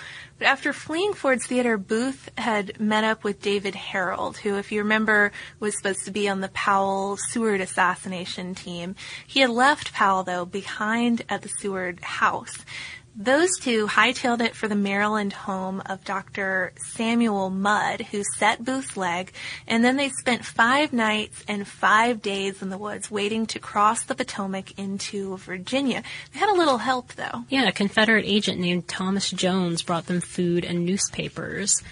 But 0.43 0.49
after 0.49 0.73
fleeing 0.73 1.13
Ford's 1.13 1.47
Theater, 1.47 1.77
Booth 1.77 2.29
had 2.37 2.77
met 2.77 3.05
up 3.05 3.23
with 3.23 3.41
David 3.41 3.75
Herold, 3.75 4.35
who, 4.35 4.57
if 4.57 4.73
you 4.73 4.79
remember, 4.81 5.31
was 5.61 5.77
supposed 5.77 6.03
to 6.03 6.11
be 6.11 6.27
on 6.27 6.41
the 6.41 6.49
Powell 6.49 7.15
Seward 7.15 7.61
assassination 7.61 8.53
team. 8.53 8.97
He 9.25 9.39
had 9.39 9.49
left 9.49 9.93
Powell, 9.93 10.23
though, 10.23 10.43
behind 10.43 11.21
at 11.29 11.43
the 11.43 11.49
Seward 11.61 12.01
house. 12.01 12.65
Those 13.15 13.51
two 13.59 13.85
hightailed 13.85 14.41
it 14.41 14.55
for 14.55 14.67
the 14.67 14.75
Maryland 14.75 15.33
home 15.33 15.83
of 15.85 16.03
Dr. 16.03 16.73
Samuel 16.93 17.51
Mudd, 17.51 18.01
who 18.01 18.23
set 18.37 18.65
Booth's 18.65 18.97
leg, 18.97 19.31
and 19.67 19.85
then 19.85 19.97
they 19.97 20.09
spent 20.09 20.43
five 20.43 20.91
nights 20.91 21.43
and 21.47 21.67
five 21.67 22.23
days 22.23 22.63
in 22.63 22.69
the 22.69 22.77
woods 22.77 23.11
waiting 23.11 23.45
to 23.47 23.59
cross 23.59 24.03
the 24.03 24.15
Potomac 24.15 24.79
into 24.79 25.37
Virginia. 25.37 26.01
They 26.33 26.39
had 26.39 26.49
a 26.49 26.57
little 26.57 26.79
help, 26.79 27.13
though. 27.13 27.43
Yeah, 27.49 27.67
a 27.67 27.71
Confederate 27.71 28.25
agent 28.25 28.59
named 28.59 28.87
Thomas 28.87 29.29
Jones 29.29 29.83
brought 29.83 30.07
them 30.07 30.19
food 30.19 30.65
and 30.65 30.83
newspapers. 30.83 31.83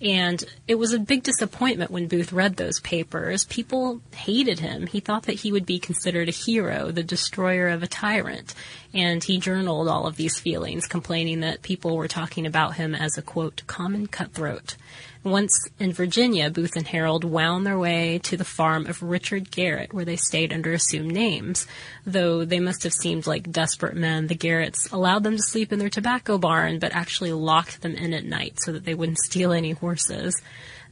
And 0.00 0.42
it 0.66 0.76
was 0.76 0.92
a 0.92 0.98
big 0.98 1.22
disappointment 1.22 1.90
when 1.90 2.08
Booth 2.08 2.32
read 2.32 2.56
those 2.56 2.80
papers. 2.80 3.44
People 3.44 4.00
hated 4.14 4.58
him. 4.58 4.86
He 4.86 5.00
thought 5.00 5.24
that 5.24 5.40
he 5.40 5.52
would 5.52 5.66
be 5.66 5.78
considered 5.78 6.28
a 6.28 6.32
hero, 6.32 6.90
the 6.90 7.02
destroyer 7.02 7.68
of 7.68 7.82
a 7.82 7.86
tyrant. 7.86 8.54
And 8.94 9.22
he 9.22 9.38
journaled 9.38 9.88
all 9.88 10.06
of 10.06 10.16
these 10.16 10.38
feelings, 10.38 10.86
complaining 10.86 11.40
that 11.40 11.62
people 11.62 11.96
were 11.96 12.08
talking 12.08 12.46
about 12.46 12.76
him 12.76 12.94
as 12.94 13.18
a 13.18 13.22
quote, 13.22 13.62
common 13.66 14.06
cutthroat. 14.06 14.76
Once 15.22 15.68
in 15.78 15.92
Virginia, 15.92 16.48
Booth 16.48 16.76
and 16.76 16.86
Herold 16.86 17.24
wound 17.24 17.66
their 17.66 17.78
way 17.78 18.18
to 18.22 18.38
the 18.38 18.44
farm 18.44 18.86
of 18.86 19.02
Richard 19.02 19.50
Garrett, 19.50 19.92
where 19.92 20.06
they 20.06 20.16
stayed 20.16 20.50
under 20.50 20.72
assumed 20.72 21.12
names. 21.12 21.66
Though 22.06 22.46
they 22.46 22.58
must 22.58 22.84
have 22.84 22.94
seemed 22.94 23.26
like 23.26 23.52
desperate 23.52 23.94
men, 23.94 24.28
the 24.28 24.34
Garretts 24.34 24.90
allowed 24.90 25.22
them 25.22 25.36
to 25.36 25.42
sleep 25.42 25.74
in 25.74 25.78
their 25.78 25.90
tobacco 25.90 26.38
barn, 26.38 26.78
but 26.78 26.94
actually 26.94 27.34
locked 27.34 27.82
them 27.82 27.96
in 27.96 28.14
at 28.14 28.24
night 28.24 28.60
so 28.62 28.72
that 28.72 28.86
they 28.86 28.94
wouldn't 28.94 29.18
steal 29.26 29.52
any 29.52 29.72
horses. 29.72 30.40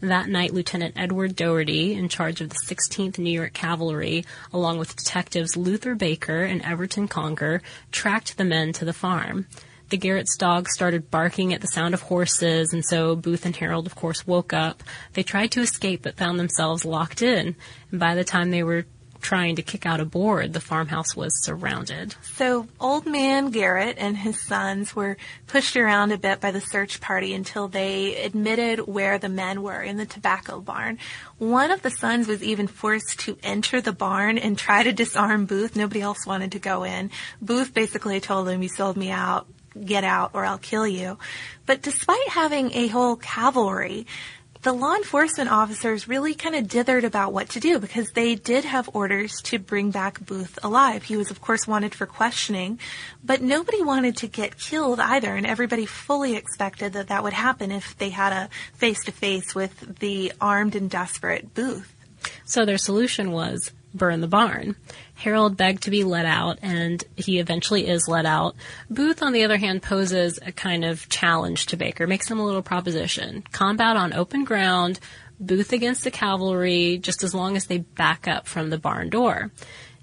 That 0.03 0.29
night, 0.29 0.53
Lieutenant 0.53 0.99
Edward 0.99 1.35
Doherty, 1.35 1.95
in 1.95 2.11
charge 2.11 2.43
of 2.43 2.51
the 2.51 2.61
16th 2.67 3.19
New 3.19 3.31
York 3.31 3.55
Cavalry, 3.55 4.27
along 4.53 4.79
with 4.79 4.95
detectives 4.95 5.57
Luther 5.57 5.95
Baker 5.95 6.45
and 6.45 6.61
Everton 6.61 7.09
Conger, 7.09 7.63
tracked 7.93 8.37
the 8.37 8.45
men 8.45 8.75
to 8.75 8.85
the 8.85 8.93
farm 8.93 9.47
the 9.91 9.97
Garrett's 9.97 10.37
dogs 10.37 10.73
started 10.73 11.11
barking 11.11 11.55
at 11.55 11.61
the 11.61 11.67
sound 11.69 11.95
of 11.95 12.03
horses, 12.03 12.73
and 12.73 12.85
so 12.85 13.17
Booth 13.17 13.47
and 13.47 13.55
Herold, 13.55 13.87
of 13.87 13.95
course, 13.95 14.27
woke 14.27 14.53
up. 14.53 14.83
They 15.15 15.23
tried 15.23 15.53
to 15.53 15.61
escape, 15.61 16.03
but 16.03 16.17
found 16.17 16.39
themselves 16.39 16.85
locked 16.85 17.23
in. 17.23 17.57
And 17.91 18.01
by 18.01 18.15
the 18.15 18.25
time 18.25 18.51
they 18.51 18.63
were 18.63 18.85
trying 19.21 19.57
to 19.57 19.63
kick 19.63 19.85
out 19.85 20.01
a 20.01 20.05
board, 20.05 20.53
the 20.53 20.61
farmhouse 20.61 21.17
was 21.17 21.45
surrounded. 21.45 22.15
So 22.23 22.69
old 22.79 23.07
man 23.07 23.51
Garrett 23.51 23.97
and 23.99 24.17
his 24.17 24.41
sons 24.41 24.95
were 24.95 25.17
pushed 25.47 25.77
around 25.77 26.13
a 26.13 26.19
bit 26.19 26.41
by 26.41 26.51
the 26.51 26.61
search 26.61 27.01
party 27.01 27.35
until 27.35 27.69
they 27.69 28.17
admitted 28.17 28.87
where 28.87 29.19
the 29.19 29.29
men 29.29 29.63
were 29.63 29.83
in 29.83 29.97
the 29.97 30.07
tobacco 30.07 30.61
barn. 30.61 30.99
One 31.39 31.71
of 31.71 31.83
the 31.83 31.91
sons 31.91 32.29
was 32.29 32.43
even 32.43 32.69
forced 32.69 33.21
to 33.21 33.37
enter 33.43 33.81
the 33.81 33.93
barn 33.93 34.39
and 34.39 34.57
try 34.57 34.83
to 34.83 34.93
disarm 34.93 35.47
Booth. 35.47 35.75
Nobody 35.75 36.01
else 36.01 36.27
wanted 36.27 36.53
to 36.53 36.59
go 36.59 36.85
in. 36.85 37.11
Booth 37.43 37.75
basically 37.75 38.21
told 38.21 38.49
him, 38.49 38.63
you 38.63 38.69
sold 38.69 38.97
me 38.97 39.11
out 39.11 39.49
get 39.85 40.05
out 40.05 40.31
or 40.35 40.45
I'll 40.45 40.59
kill 40.59 40.87
you. 40.87 41.19
But 41.67 41.83
despite 41.83 42.29
having 42.29 42.73
a 42.73 42.89
whole 42.89 43.17
cavalry, 43.17 44.07
the 44.63 44.73
law 44.73 44.97
enforcement 44.97 45.51
officers 45.51 46.09
really 46.09 46.35
kind 46.35 46.57
of 46.57 46.65
dithered 46.65 47.05
about 47.05 47.33
what 47.33 47.51
to 47.51 47.61
do 47.61 47.79
because 47.79 48.11
they 48.11 48.35
did 48.35 48.65
have 48.65 48.91
orders 48.93 49.41
to 49.43 49.59
bring 49.59 49.91
back 49.91 50.25
Booth 50.25 50.59
alive. 50.65 51.05
He 51.05 51.17
was, 51.17 51.31
of 51.31 51.41
course, 51.41 51.69
wanted 51.69 51.95
for 51.95 52.07
questioning, 52.07 52.81
but 53.25 53.41
nobody 53.41 53.83
wanted 53.83 54.17
to 54.19 54.27
get 54.27 54.59
killed 54.59 54.99
either, 54.99 55.35
and 55.35 55.47
everybody 55.47 55.87
fully 55.87 56.35
expected 56.35 56.95
that 56.95 57.09
that 57.09 57.23
would 57.23 57.33
happen 57.35 57.71
if 57.71 57.97
they 57.99 58.11
had 58.11 58.33
a 58.33 58.49
face 58.75 59.05
to 59.05 59.13
face 59.13 59.55
with 59.55 60.01
the 60.01 60.33
armed 60.41 60.75
and 60.75 60.91
desperate 60.91 61.55
Booth. 61.55 61.95
So 62.45 62.65
their 62.65 62.79
solution 62.79 63.31
was 63.31 63.71
burn 63.95 64.21
the 64.21 64.29
barn. 64.29 64.77
Herold 65.23 65.57
begged 65.57 65.83
to 65.85 65.91
be 65.91 66.05
let 66.05 66.27
out, 66.27 66.59
and 66.63 67.03
he 67.17 67.39
eventually 67.39 67.87
is 67.89 68.09
let 68.09 68.27
out. 68.27 68.55
Booth, 68.91 69.23
on 69.23 69.33
the 69.33 69.45
other 69.45 69.57
hand, 69.57 69.83
poses 69.83 70.39
a 70.45 70.53
kind 70.53 70.85
of 70.85 71.09
challenge 71.09 71.67
to 71.67 71.77
Baker, 71.77 72.07
makes 72.07 72.31
him 72.31 72.39
a 72.39 72.45
little 72.45 72.63
proposition. 72.63 73.43
Combat 73.53 73.97
on 73.97 74.13
open 74.13 74.45
ground, 74.45 75.01
Booth 75.41 75.73
against 75.73 76.05
the 76.05 76.11
cavalry, 76.11 76.99
just 76.99 77.23
as 77.23 77.35
long 77.35 77.57
as 77.57 77.67
they 77.67 77.79
back 77.79 78.27
up 78.27 78.47
from 78.47 78.71
the 78.71 78.79
barn 78.79 79.09
door. 79.09 79.51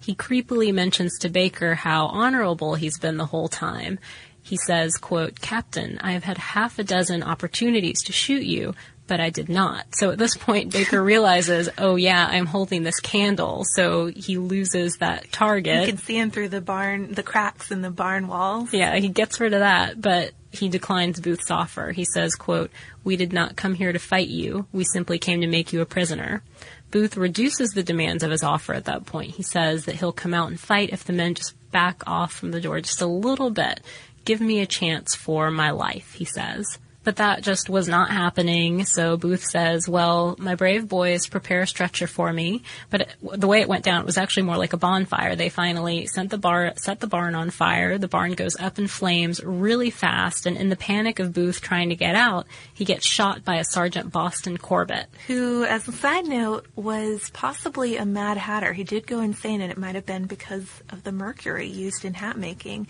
He 0.02 0.16
creepily 0.16 0.74
mentions 0.74 1.18
to 1.20 1.30
Baker 1.30 1.76
how 1.76 2.08
honorable 2.08 2.76
he's 2.76 3.00
been 3.00 3.18
the 3.18 3.26
whole 3.26 3.48
time. 3.48 4.00
He 4.42 4.58
says, 4.58 4.98
quote, 4.98 5.42
Captain, 5.42 5.98
I 6.02 6.12
have 6.12 6.24
had 6.24 6.38
half 6.38 6.78
a 6.78 6.84
dozen 6.84 7.24
opportunities 7.24 8.04
to 8.04 8.12
shoot 8.12 8.44
you, 8.44 8.76
but 9.08 9.20
I 9.20 9.30
did 9.30 9.50
not. 9.50 9.86
So 9.94 10.12
at 10.12 10.18
this 10.18 10.36
point, 10.36 10.74
Baker 10.74 11.02
realizes, 11.02 11.70
oh 11.78 11.96
yeah, 11.96 12.28
I'm 12.30 12.46
holding 12.46 12.84
this 12.84 13.00
candle. 13.00 13.64
So 13.66 14.08
he 14.08 14.38
loses 14.38 14.98
that 14.98 15.32
target. 15.32 15.82
You 15.82 15.88
can 15.88 15.98
see 15.98 16.18
him 16.18 16.32
through 16.32 16.50
the 16.50 16.62
barn, 16.62 17.14
the 17.14 17.24
cracks 17.24 17.72
in 17.72 17.82
the 17.82 17.92
barn 17.92 18.28
walls. 18.28 18.74
Yeah, 18.74 18.96
he 18.96 19.10
gets 19.10 19.40
rid 19.40 19.54
of 19.54 19.60
that, 19.60 20.02
but 20.02 20.32
he 20.52 20.70
declines 20.70 21.20
Booth's 21.20 21.52
offer. 21.52 21.92
He 21.92 22.06
says, 22.06 22.36
quote, 22.36 22.72
we 23.04 23.16
did 23.16 23.34
not 23.34 23.56
come 23.56 23.74
here 23.74 23.92
to 23.92 24.00
fight 24.00 24.28
you. 24.28 24.66
We 24.72 24.84
simply 24.86 25.20
came 25.20 25.42
to 25.42 25.48
make 25.48 25.74
you 25.74 25.82
a 25.82 25.86
prisoner. 25.86 26.42
Booth 26.92 27.18
reduces 27.18 27.72
the 27.72 27.84
demands 27.84 28.24
of 28.24 28.32
his 28.32 28.44
offer 28.44 28.74
at 28.74 28.86
that 28.86 29.06
point. 29.06 29.36
He 29.36 29.44
says 29.44 29.86
that 29.86 29.96
he'll 29.96 30.14
come 30.14 30.34
out 30.34 30.50
and 30.50 30.60
fight 30.60 30.92
if 30.92 31.04
the 31.04 31.14
men 31.14 31.36
just 31.36 31.54
back 31.72 32.04
off 32.08 32.32
from 32.32 32.52
the 32.52 32.62
door 32.62 32.80
just 32.80 33.02
a 33.02 33.08
little 33.08 33.50
bit. 33.50 33.82
Give 34.24 34.40
me 34.40 34.62
a 34.62 34.66
chance 34.66 35.14
for 35.14 35.52
my 35.52 35.72
life, 35.72 36.14
he 36.14 36.26
says. 36.26 36.80
But 37.06 37.18
that 37.18 37.44
just 37.44 37.70
was 37.70 37.88
not 37.88 38.10
happening. 38.10 38.84
So 38.84 39.16
Booth 39.16 39.46
says, 39.46 39.88
well, 39.88 40.36
my 40.38 40.56
brave 40.56 40.90
boys 40.90 41.28
prepare 41.28 41.62
a 41.62 41.68
stretcher 41.68 42.08
for 42.08 42.34
me. 42.34 42.64
But 42.90 43.02
it, 43.02 43.16
the 43.22 43.48
way 43.48 43.62
it 43.62 43.70
went 43.70 43.86
down, 43.86 44.02
it 44.02 44.06
was 44.06 44.18
actually 44.18 44.44
more 44.44 44.58
like 44.58 44.74
a 44.74 44.78
bonfire. 44.78 45.36
They 45.36 45.50
finally 45.50 46.08
sent 46.08 46.32
the 46.32 46.38
bar, 46.38 46.74
set 46.76 47.00
the 47.00 47.08
barn 47.08 47.36
on 47.36 47.52
fire. 47.52 47.98
The 47.98 48.08
barn 48.08 48.34
goes 48.34 48.58
up 48.60 48.80
in 48.80 48.88
flames 48.88 49.42
really 49.44 49.92
fast. 49.92 50.48
And 50.48 50.58
in 50.58 50.70
the 50.70 50.76
panic 50.76 51.20
of 51.20 51.32
Booth 51.32 51.62
trying 51.62 51.90
to 51.90 51.96
get 51.96 52.16
out, 52.16 52.48
he 52.74 52.84
gets 52.84 53.06
shot 53.06 53.46
by 53.46 53.58
a 53.58 53.64
Sergeant 53.64 54.12
Boston 54.12 54.58
Corbett. 54.58 55.06
Who, 55.28 55.64
as 55.64 55.88
a 55.88 55.92
side 55.92 56.26
note, 56.26 56.66
was 56.76 57.30
possibly 57.30 57.98
a 57.98 58.06
Mad 58.06 58.38
Hatter. 58.38 58.74
He 58.74 58.84
did 58.84 59.06
go 59.06 59.20
insane 59.20 59.62
and 59.62 59.72
it 59.72 59.78
might 59.78 59.96
have 59.96 60.08
been 60.08 60.26
because 60.26 60.68
of 60.90 61.04
the 61.04 61.12
mercury 61.12 61.68
used 61.68 62.04
in 62.04 62.16
hat 62.16 62.38
making. 62.38 62.88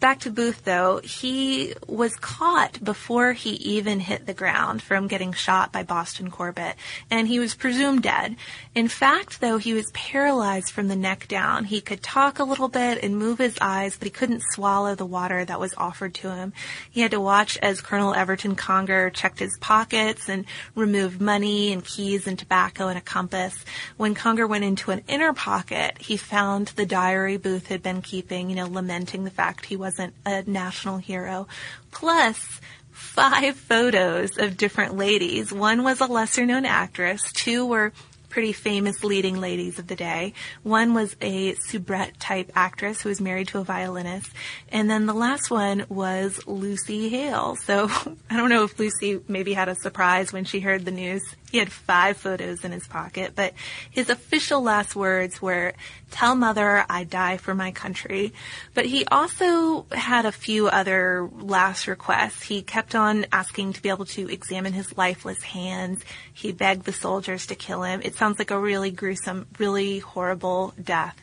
Back 0.00 0.20
to 0.20 0.30
Booth 0.30 0.64
though, 0.64 1.00
he 1.02 1.74
was 1.88 2.14
caught 2.14 2.82
before 2.84 3.32
he 3.32 3.50
even 3.50 3.98
hit 3.98 4.26
the 4.26 4.34
ground 4.34 4.80
from 4.80 5.08
getting 5.08 5.32
shot 5.32 5.72
by 5.72 5.82
Boston 5.82 6.30
Corbett, 6.30 6.76
and 7.10 7.26
he 7.26 7.40
was 7.40 7.56
presumed 7.56 8.04
dead. 8.04 8.36
In 8.76 8.86
fact, 8.86 9.40
though, 9.40 9.58
he 9.58 9.74
was 9.74 9.90
paralyzed 9.92 10.70
from 10.70 10.86
the 10.86 10.94
neck 10.94 11.26
down. 11.26 11.64
He 11.64 11.80
could 11.80 12.00
talk 12.00 12.38
a 12.38 12.44
little 12.44 12.68
bit 12.68 13.02
and 13.02 13.18
move 13.18 13.38
his 13.38 13.58
eyes, 13.60 13.96
but 13.96 14.06
he 14.06 14.10
couldn't 14.10 14.44
swallow 14.52 14.94
the 14.94 15.04
water 15.04 15.44
that 15.44 15.58
was 15.58 15.74
offered 15.76 16.14
to 16.14 16.32
him. 16.32 16.52
He 16.88 17.00
had 17.00 17.10
to 17.10 17.20
watch 17.20 17.58
as 17.58 17.80
Colonel 17.80 18.14
Everton 18.14 18.54
Conger 18.54 19.10
checked 19.10 19.40
his 19.40 19.58
pockets 19.60 20.28
and 20.28 20.44
removed 20.76 21.20
money 21.20 21.72
and 21.72 21.84
keys 21.84 22.28
and 22.28 22.38
tobacco 22.38 22.86
and 22.86 22.98
a 22.98 23.02
compass. 23.02 23.64
When 23.96 24.14
Conger 24.14 24.46
went 24.46 24.62
into 24.62 24.92
an 24.92 25.02
inner 25.08 25.32
pocket, 25.32 25.98
he 25.98 26.16
found 26.16 26.68
the 26.68 26.86
diary 26.86 27.36
Booth 27.36 27.66
had 27.66 27.82
been 27.82 28.00
keeping, 28.00 28.48
you 28.48 28.54
know, 28.54 28.68
lamenting 28.68 29.24
the 29.24 29.30
fact 29.30 29.66
he 29.66 29.74
was 29.74 29.87
wasn't 29.88 30.12
a 30.26 30.42
national 30.42 30.98
hero. 30.98 31.48
Plus, 31.92 32.60
five 32.90 33.56
photos 33.56 34.36
of 34.36 34.58
different 34.58 34.94
ladies. 34.94 35.50
One 35.50 35.82
was 35.82 36.02
a 36.02 36.06
lesser 36.06 36.44
known 36.44 36.66
actress. 36.66 37.22
Two 37.32 37.64
were 37.64 37.94
pretty 38.28 38.52
famous 38.52 39.02
leading 39.02 39.40
ladies 39.40 39.78
of 39.78 39.86
the 39.86 39.96
day. 39.96 40.34
One 40.62 40.92
was 40.92 41.16
a 41.22 41.54
soubrette 41.54 42.20
type 42.20 42.52
actress 42.54 43.00
who 43.00 43.08
was 43.08 43.18
married 43.18 43.48
to 43.48 43.60
a 43.60 43.64
violinist. 43.64 44.30
And 44.70 44.90
then 44.90 45.06
the 45.06 45.14
last 45.14 45.50
one 45.50 45.86
was 45.88 46.46
Lucy 46.46 47.08
Hale. 47.08 47.56
So 47.64 47.88
I 48.30 48.36
don't 48.36 48.50
know 48.50 48.64
if 48.64 48.78
Lucy 48.78 49.20
maybe 49.26 49.54
had 49.54 49.70
a 49.70 49.74
surprise 49.74 50.34
when 50.34 50.44
she 50.44 50.60
heard 50.60 50.84
the 50.84 50.90
news. 50.90 51.22
He 51.50 51.58
had 51.58 51.72
five 51.72 52.18
photos 52.18 52.64
in 52.64 52.72
his 52.72 52.86
pocket, 52.86 53.32
but 53.34 53.54
his 53.90 54.10
official 54.10 54.62
last 54.62 54.94
words 54.94 55.40
were, 55.40 55.72
tell 56.10 56.34
mother 56.34 56.84
I 56.90 57.04
die 57.04 57.38
for 57.38 57.54
my 57.54 57.72
country. 57.72 58.34
But 58.74 58.84
he 58.84 59.06
also 59.06 59.86
had 59.90 60.26
a 60.26 60.32
few 60.32 60.68
other 60.68 61.28
last 61.32 61.86
requests. 61.86 62.42
He 62.42 62.60
kept 62.60 62.94
on 62.94 63.24
asking 63.32 63.72
to 63.74 63.82
be 63.82 63.88
able 63.88 64.04
to 64.06 64.28
examine 64.28 64.74
his 64.74 64.96
lifeless 64.98 65.42
hands. 65.42 66.04
He 66.34 66.52
begged 66.52 66.84
the 66.84 66.92
soldiers 66.92 67.46
to 67.46 67.54
kill 67.54 67.82
him. 67.82 68.02
It 68.04 68.14
sounds 68.14 68.38
like 68.38 68.50
a 68.50 68.58
really 68.58 68.90
gruesome, 68.90 69.46
really 69.58 70.00
horrible 70.00 70.74
death. 70.82 71.16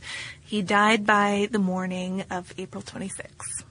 He 0.43 0.63
died 0.63 1.05
by 1.05 1.49
the 1.51 1.59
morning 1.59 2.23
of 2.31 2.53
April 2.57 2.81
26th. 2.81 3.63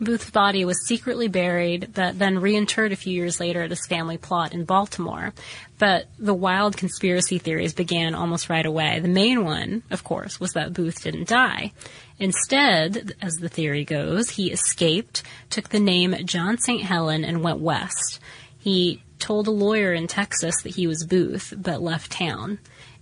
Booth's 0.00 0.30
body 0.30 0.64
was 0.64 0.86
secretly 0.86 1.26
buried, 1.26 1.90
but 1.92 2.18
then 2.18 2.38
reinterred 2.38 2.92
a 2.92 2.96
few 2.96 3.12
years 3.12 3.40
later 3.40 3.62
at 3.62 3.70
his 3.70 3.86
family 3.86 4.16
plot 4.16 4.52
in 4.54 4.64
Baltimore. 4.64 5.34
But 5.78 6.06
the 6.18 6.34
wild 6.34 6.76
conspiracy 6.76 7.38
theories 7.38 7.74
began 7.74 8.14
almost 8.14 8.48
right 8.48 8.64
away. 8.64 9.00
The 9.00 9.08
main 9.08 9.44
one, 9.44 9.82
of 9.90 10.04
course, 10.04 10.38
was 10.38 10.52
that 10.52 10.72
Booth 10.72 11.02
didn't 11.02 11.28
die. 11.28 11.72
Instead, 12.20 13.14
as 13.20 13.34
the 13.34 13.48
theory 13.48 13.84
goes, 13.84 14.30
he 14.30 14.52
escaped, 14.52 15.22
took 15.50 15.70
the 15.70 15.80
name 15.80 16.14
John 16.24 16.58
St. 16.58 16.82
Helen, 16.82 17.24
and 17.24 17.42
went 17.42 17.58
west. 17.58 18.20
He 18.58 19.02
told 19.18 19.48
a 19.48 19.52
lawyer 19.52 19.92
in 19.92 20.06
Texas 20.06 20.62
that 20.62 20.76
he 20.76 20.86
was 20.86 21.04
Booth, 21.04 21.54
but 21.56 21.82
left 21.82 22.12
town. 22.12 22.58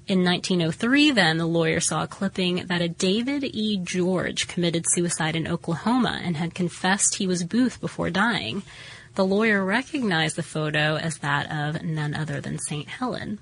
In 0.08 0.22
1903, 0.22 1.10
then, 1.10 1.36
the 1.36 1.46
lawyer 1.46 1.80
saw 1.80 2.04
a 2.04 2.06
clipping 2.06 2.66
that 2.66 2.80
a 2.80 2.88
David 2.88 3.42
E. 3.42 3.76
George 3.76 4.46
committed 4.46 4.84
suicide 4.86 5.34
in 5.34 5.48
Oklahoma 5.48 6.20
and 6.22 6.36
had 6.36 6.54
confessed 6.54 7.16
he 7.16 7.26
was 7.26 7.42
Booth 7.42 7.80
before 7.80 8.08
dying. 8.10 8.62
The 9.16 9.24
lawyer 9.24 9.64
recognized 9.64 10.36
the 10.36 10.44
photo 10.44 10.96
as 10.96 11.18
that 11.18 11.50
of 11.50 11.82
none 11.82 12.14
other 12.14 12.40
than 12.40 12.60
St. 12.60 12.86
Helen. 12.86 13.40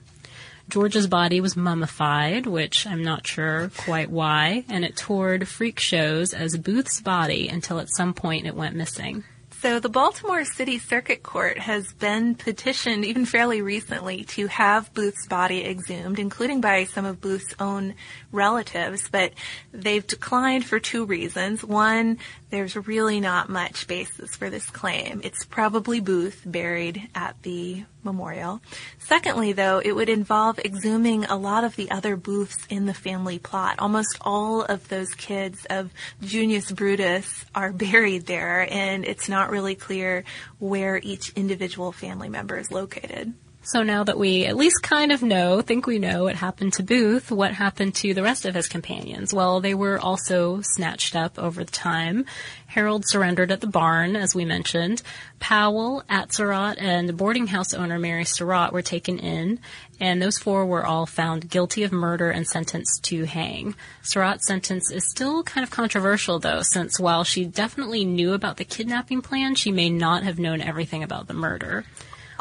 George's 0.70 1.06
body 1.06 1.38
was 1.38 1.54
mummified, 1.54 2.46
which 2.46 2.86
I'm 2.86 3.04
not 3.04 3.26
sure 3.26 3.70
quite 3.76 4.08
why, 4.08 4.64
and 4.70 4.86
it 4.86 4.96
toured 4.96 5.46
freak 5.46 5.78
shows 5.78 6.32
as 6.32 6.56
Booth's 6.56 7.02
body 7.02 7.46
until 7.46 7.78
at 7.78 7.94
some 7.94 8.14
point 8.14 8.46
it 8.46 8.56
went 8.56 8.74
missing. 8.74 9.24
So 9.64 9.80
the 9.80 9.88
Baltimore 9.88 10.44
City 10.44 10.78
Circuit 10.78 11.22
Court 11.22 11.58
has 11.58 11.90
been 11.94 12.34
petitioned 12.34 13.06
even 13.06 13.24
fairly 13.24 13.62
recently 13.62 14.24
to 14.24 14.46
have 14.48 14.92
Booth's 14.92 15.26
body 15.26 15.64
exhumed, 15.64 16.18
including 16.18 16.60
by 16.60 16.84
some 16.84 17.06
of 17.06 17.22
Booth's 17.22 17.54
own 17.58 17.94
relatives, 18.30 19.08
but 19.10 19.32
they've 19.72 20.06
declined 20.06 20.66
for 20.66 20.78
two 20.78 21.06
reasons. 21.06 21.64
One, 21.64 22.18
there's 22.50 22.76
really 22.76 23.20
not 23.20 23.48
much 23.48 23.86
basis 23.86 24.36
for 24.36 24.50
this 24.50 24.68
claim. 24.68 25.22
It's 25.24 25.46
probably 25.46 25.98
Booth 25.98 26.42
buried 26.44 27.08
at 27.14 27.42
the 27.42 27.84
memorial. 28.04 28.60
Secondly, 28.98 29.52
though, 29.52 29.80
it 29.84 29.92
would 29.92 30.08
involve 30.08 30.58
exhuming 30.58 31.24
a 31.24 31.36
lot 31.36 31.64
of 31.64 31.76
the 31.76 31.90
other 31.90 32.16
Booths 32.16 32.58
in 32.68 32.86
the 32.86 32.94
family 32.94 33.38
plot. 33.38 33.76
Almost 33.78 34.18
all 34.20 34.62
of 34.62 34.88
those 34.88 35.14
kids 35.14 35.66
of 35.70 35.90
Junius 36.22 36.70
Brutus 36.70 37.44
are 37.54 37.72
buried 37.72 38.26
there, 38.26 38.66
and 38.70 39.04
it's 39.04 39.28
not 39.28 39.50
really 39.50 39.74
clear 39.74 40.24
where 40.58 40.98
each 41.02 41.30
individual 41.30 41.92
family 41.92 42.28
member 42.28 42.56
is 42.56 42.70
located. 42.70 43.34
So 43.66 43.82
now 43.82 44.04
that 44.04 44.18
we 44.18 44.44
at 44.44 44.56
least 44.56 44.82
kind 44.82 45.10
of 45.10 45.22
know, 45.22 45.62
think 45.62 45.86
we 45.86 45.98
know 45.98 46.24
what 46.24 46.36
happened 46.36 46.74
to 46.74 46.82
Booth, 46.82 47.30
what 47.30 47.54
happened 47.54 47.94
to 47.94 48.12
the 48.12 48.22
rest 48.22 48.44
of 48.44 48.54
his 48.54 48.68
companions? 48.68 49.32
Well, 49.32 49.62
they 49.62 49.74
were 49.74 49.98
also 49.98 50.60
snatched 50.60 51.16
up 51.16 51.38
over 51.38 51.64
the 51.64 51.70
time. 51.70 52.26
Herold 52.70 53.04
surrendered 53.06 53.50
at 53.50 53.62
the 53.62 53.66
barn, 53.66 54.16
as 54.16 54.34
we 54.34 54.44
mentioned. 54.44 55.00
Powell, 55.40 56.04
Atzerodt, 56.10 56.76
and 56.78 57.16
boarding 57.16 57.46
house 57.46 57.72
owner 57.72 57.98
Mary 57.98 58.26
Surratt 58.26 58.74
were 58.74 58.82
taken 58.82 59.18
in, 59.18 59.60
and 59.98 60.20
those 60.20 60.36
four 60.36 60.66
were 60.66 60.84
all 60.84 61.06
found 61.06 61.48
guilty 61.48 61.84
of 61.84 61.92
murder 61.92 62.30
and 62.30 62.46
sentenced 62.46 63.02
to 63.04 63.24
hang. 63.24 63.74
Surratt's 64.02 64.46
sentence 64.46 64.90
is 64.90 65.08
still 65.08 65.42
kind 65.42 65.64
of 65.64 65.70
controversial, 65.70 66.38
though, 66.38 66.60
since 66.60 67.00
while 67.00 67.24
she 67.24 67.46
definitely 67.46 68.04
knew 68.04 68.34
about 68.34 68.58
the 68.58 68.64
kidnapping 68.66 69.22
plan, 69.22 69.54
she 69.54 69.72
may 69.72 69.88
not 69.88 70.22
have 70.22 70.38
known 70.38 70.60
everything 70.60 71.02
about 71.02 71.28
the 71.28 71.34
murder. 71.34 71.86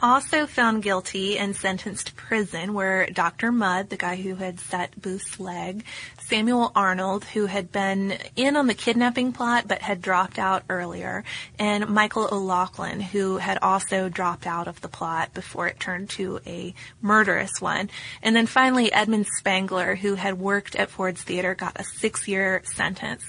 Also 0.03 0.45
found 0.45 0.83
guilty 0.83 1.39
and 1.39 1.55
sentenced 1.55 2.07
to 2.07 2.13
prison 2.15 2.73
were 2.73 3.07
Dr. 3.13 3.53
Mudd, 3.53 3.89
the 3.89 3.95
guy 3.95 4.17
who 4.17 4.35
had 4.35 4.59
set 4.59 5.01
Booth's 5.01 5.39
leg, 5.39 5.85
Samuel 6.19 6.73
Arnold, 6.75 7.23
who 7.23 7.45
had 7.45 7.71
been 7.71 8.17
in 8.35 8.57
on 8.57 8.67
the 8.67 8.73
kidnapping 8.73 9.31
plot 9.31 9.65
but 9.65 9.81
had 9.81 10.01
dropped 10.01 10.37
out 10.37 10.63
earlier, 10.69 11.23
and 11.57 11.87
Michael 11.87 12.27
O'Laughlen, 12.29 12.99
who 12.99 13.37
had 13.37 13.57
also 13.61 14.09
dropped 14.09 14.45
out 14.45 14.67
of 14.67 14.81
the 14.81 14.89
plot 14.89 15.33
before 15.33 15.67
it 15.67 15.79
turned 15.79 16.09
to 16.09 16.41
a 16.45 16.73
murderous 17.01 17.61
one. 17.61 17.89
And 18.21 18.35
then 18.35 18.45
finally, 18.45 18.91
Edmund 18.91 19.27
Spangler, 19.37 19.95
who 19.95 20.15
had 20.15 20.37
worked 20.37 20.75
at 20.75 20.89
Ford's 20.89 21.23
Theater, 21.23 21.55
got 21.55 21.79
a 21.79 21.85
six-year 21.85 22.63
sentence. 22.65 23.23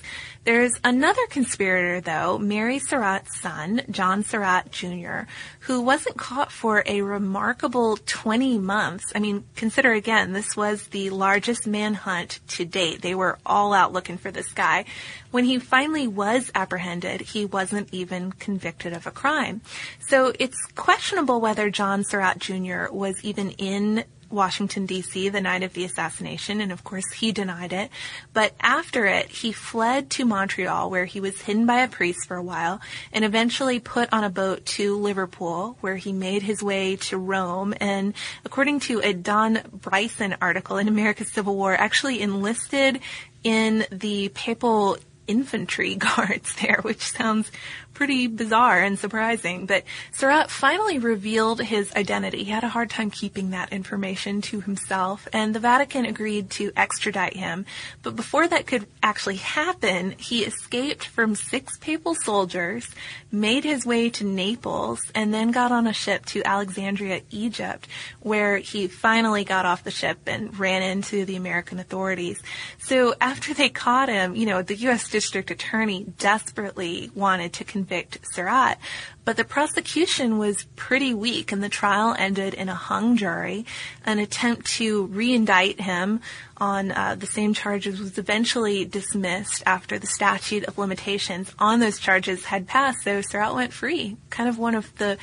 There's 0.45 0.75
another 0.85 1.27
conspirator, 1.31 2.03
though, 2.03 2.37
Mary 2.37 2.79
Surratt's 2.79 3.41
son, 3.41 3.81
John 3.91 4.23
Surratt 4.23 4.71
Jr., 4.71 5.21
who 5.61 5.81
wasn't 5.81 6.19
caught 6.19 6.53
for 6.53 6.83
a 6.85 7.01
remarkable 7.01 7.97
20 8.05 8.59
months. 8.59 9.07
I 9.15 9.21
mean, 9.21 9.45
consider 9.57 9.95
again, 9.95 10.35
this 10.35 10.55
was 10.55 10.89
the 10.89 11.09
largest 11.09 11.67
manhunt 11.67 12.41
to 12.49 12.67
date. 12.67 13.01
They 13.01 13.15
were 13.15 13.39
all 13.47 13.73
out 13.73 13.95
looking 13.95 14.19
for 14.19 14.31
this 14.31 14.53
guy. 14.53 14.85
When 15.31 15.45
he 15.45 15.59
finally 15.59 16.07
was 16.07 16.51
apprehended, 16.55 17.23
he 17.23 17.47
wasn't 17.47 17.89
even 17.93 18.33
convicted 18.33 18.93
of 18.93 19.07
a 19.07 19.11
crime. 19.11 19.63
So 19.99 20.35
it's 20.39 20.59
questionable 20.75 21.41
whether 21.41 21.71
John 21.71 22.05
Surratt 22.05 22.39
Jr. 22.39 22.93
was 22.93 23.15
even 23.25 23.53
in 23.53 24.05
Washington, 24.35 24.87
D.C. 24.87 25.29
the 25.29 25.41
night 25.41 25.63
of 25.63 25.73
the 25.73 25.85
assassination, 25.85 26.61
and 26.61 26.73
of 26.73 26.85
course 26.85 27.11
he 27.13 27.33
denied 27.33 27.73
it. 27.73 27.91
But 28.33 28.53
after 28.61 29.07
it, 29.07 29.29
he 29.29 29.53
fled 29.53 30.11
to 30.11 30.25
Montreal, 30.25 30.91
where 30.91 31.05
he 31.05 31.21
was 31.21 31.41
hidden 31.41 31.67
by 31.67 31.81
a 31.83 31.89
priest 31.89 32.27
for 32.27 32.37
a 32.37 32.43
while, 32.43 32.81
and 33.13 33.25
eventually 33.25 33.81
put 33.81 34.13
on 34.13 34.25
a 34.25 34.31
boat 34.31 34.67
to 34.67 34.99
Liverpool, 34.99 35.77
where 35.81 35.97
he 35.97 36.13
made 36.13 36.43
his 36.43 36.63
way 36.63 36.97
to 36.97 37.17
Rome, 37.17 37.75
and 37.81 38.15
according 38.45 38.81
to 38.81 39.01
a 39.01 39.13
Don 39.13 39.61
Bryson 39.73 40.37
article 40.41 40.77
in 40.77 40.89
America's 40.89 41.31
Civil 41.31 41.57
War, 41.57 41.75
actually 41.75 42.21
enlisted 42.21 43.01
in 43.43 43.87
the 43.91 44.31
papal 44.31 44.99
infantry 45.27 45.95
guards 45.97 46.55
there, 46.57 46.81
which 46.83 47.03
sounds 47.03 47.51
pretty 47.95 48.27
bizarre 48.27 48.83
and 48.83 48.99
surprising. 48.99 49.67
But 49.67 49.85
Surratt 50.13 50.51
finally 50.51 50.99
revealed 50.99 51.63
his 51.63 51.93
identity. 51.95 52.45
He 52.45 52.51
had 52.51 52.65
a 52.65 52.69
hard 52.69 52.91
time 52.91 53.11
keeping 53.11 53.51
that 53.51 53.73
information 53.73 54.43
to 54.43 54.61
himself, 54.61 55.27
and 55.33 55.55
the 55.55 55.61
Vatican 55.61 56.05
agreed 56.05 56.51
to 56.51 56.73
extradite 56.77 57.37
him. 57.37 57.65
But 58.03 58.17
before 58.17 58.49
that 58.49 58.67
could 58.67 58.87
actually 59.03 59.37
happen, 59.37 60.15
he 60.19 60.45
escaped 60.45 61.07
from 61.07 61.35
six 61.35 61.79
papal 61.79 62.15
soldiers, 62.15 62.91
made 63.31 63.65
his 63.65 63.87
way 63.87 64.11
to 64.11 64.25
Naples, 64.25 65.01
and 65.15 65.33
then 65.33 65.51
got 65.51 65.73
on 65.73 65.87
a 65.87 65.93
ship 65.93 66.27
to 66.27 66.43
Alexandria, 66.45 67.23
Egypt, 67.31 67.89
where 68.21 68.59
he 68.59 68.89
finally 68.89 69.45
got 69.45 69.65
off 69.65 69.85
the 69.85 69.91
ship 69.91 70.19
and 70.27 70.59
ran 70.59 70.83
into 70.83 71.25
the 71.25 71.37
American 71.37 71.79
authorities. 71.79 72.43
So 72.79 73.15
after 73.21 73.55
they 73.55 73.69
caught 73.69 74.09
him, 74.09 74.35
you 74.35 74.47
know, 74.47 74.63
the 74.63 74.77
U.S. 74.77 75.09
District 75.09 75.51
Attorney 75.51 76.05
desperately 76.19 77.11
wanted 77.15 77.53
to 77.55 77.65
convict 77.65 77.84
Surratt, 78.33 78.79
but 79.25 79.37
the 79.37 79.45
prosecution 79.45 80.39
was 80.39 80.65
pretty 80.77 81.15
weak 81.15 81.53
and 81.53 81.63
the 81.63 81.69
trial 81.69 82.15
ended 82.19 82.55
in 82.55 82.69
a 82.69 82.75
hung 82.75 83.17
jury. 83.17 83.65
An 84.05 84.19
attempt 84.19 84.67
to 84.77 85.07
re-indict 85.07 85.81
him 85.81 86.21
on 86.57 86.93
uh, 86.93 87.17
the 87.19 87.27
same 87.27 87.55
charges 87.55 87.99
was 87.99 88.19
eventually 88.19 88.85
dismissed 88.85 89.63
after 89.67 89.99
the 89.99 90.07
statute 90.07 90.65
of 90.65 90.79
limitations 90.79 91.53
on 91.59 91.81
those 91.81 91.99
charges 91.99 92.45
had 92.45 92.67
passed, 92.67 93.03
so 93.03 93.21
Surratt 93.21 93.55
went 93.55 93.73
free. 93.73 94.17
Kind 94.31 94.49
of 94.49 94.59
one 94.59 94.75
of 94.75 94.95
the 94.97 95.19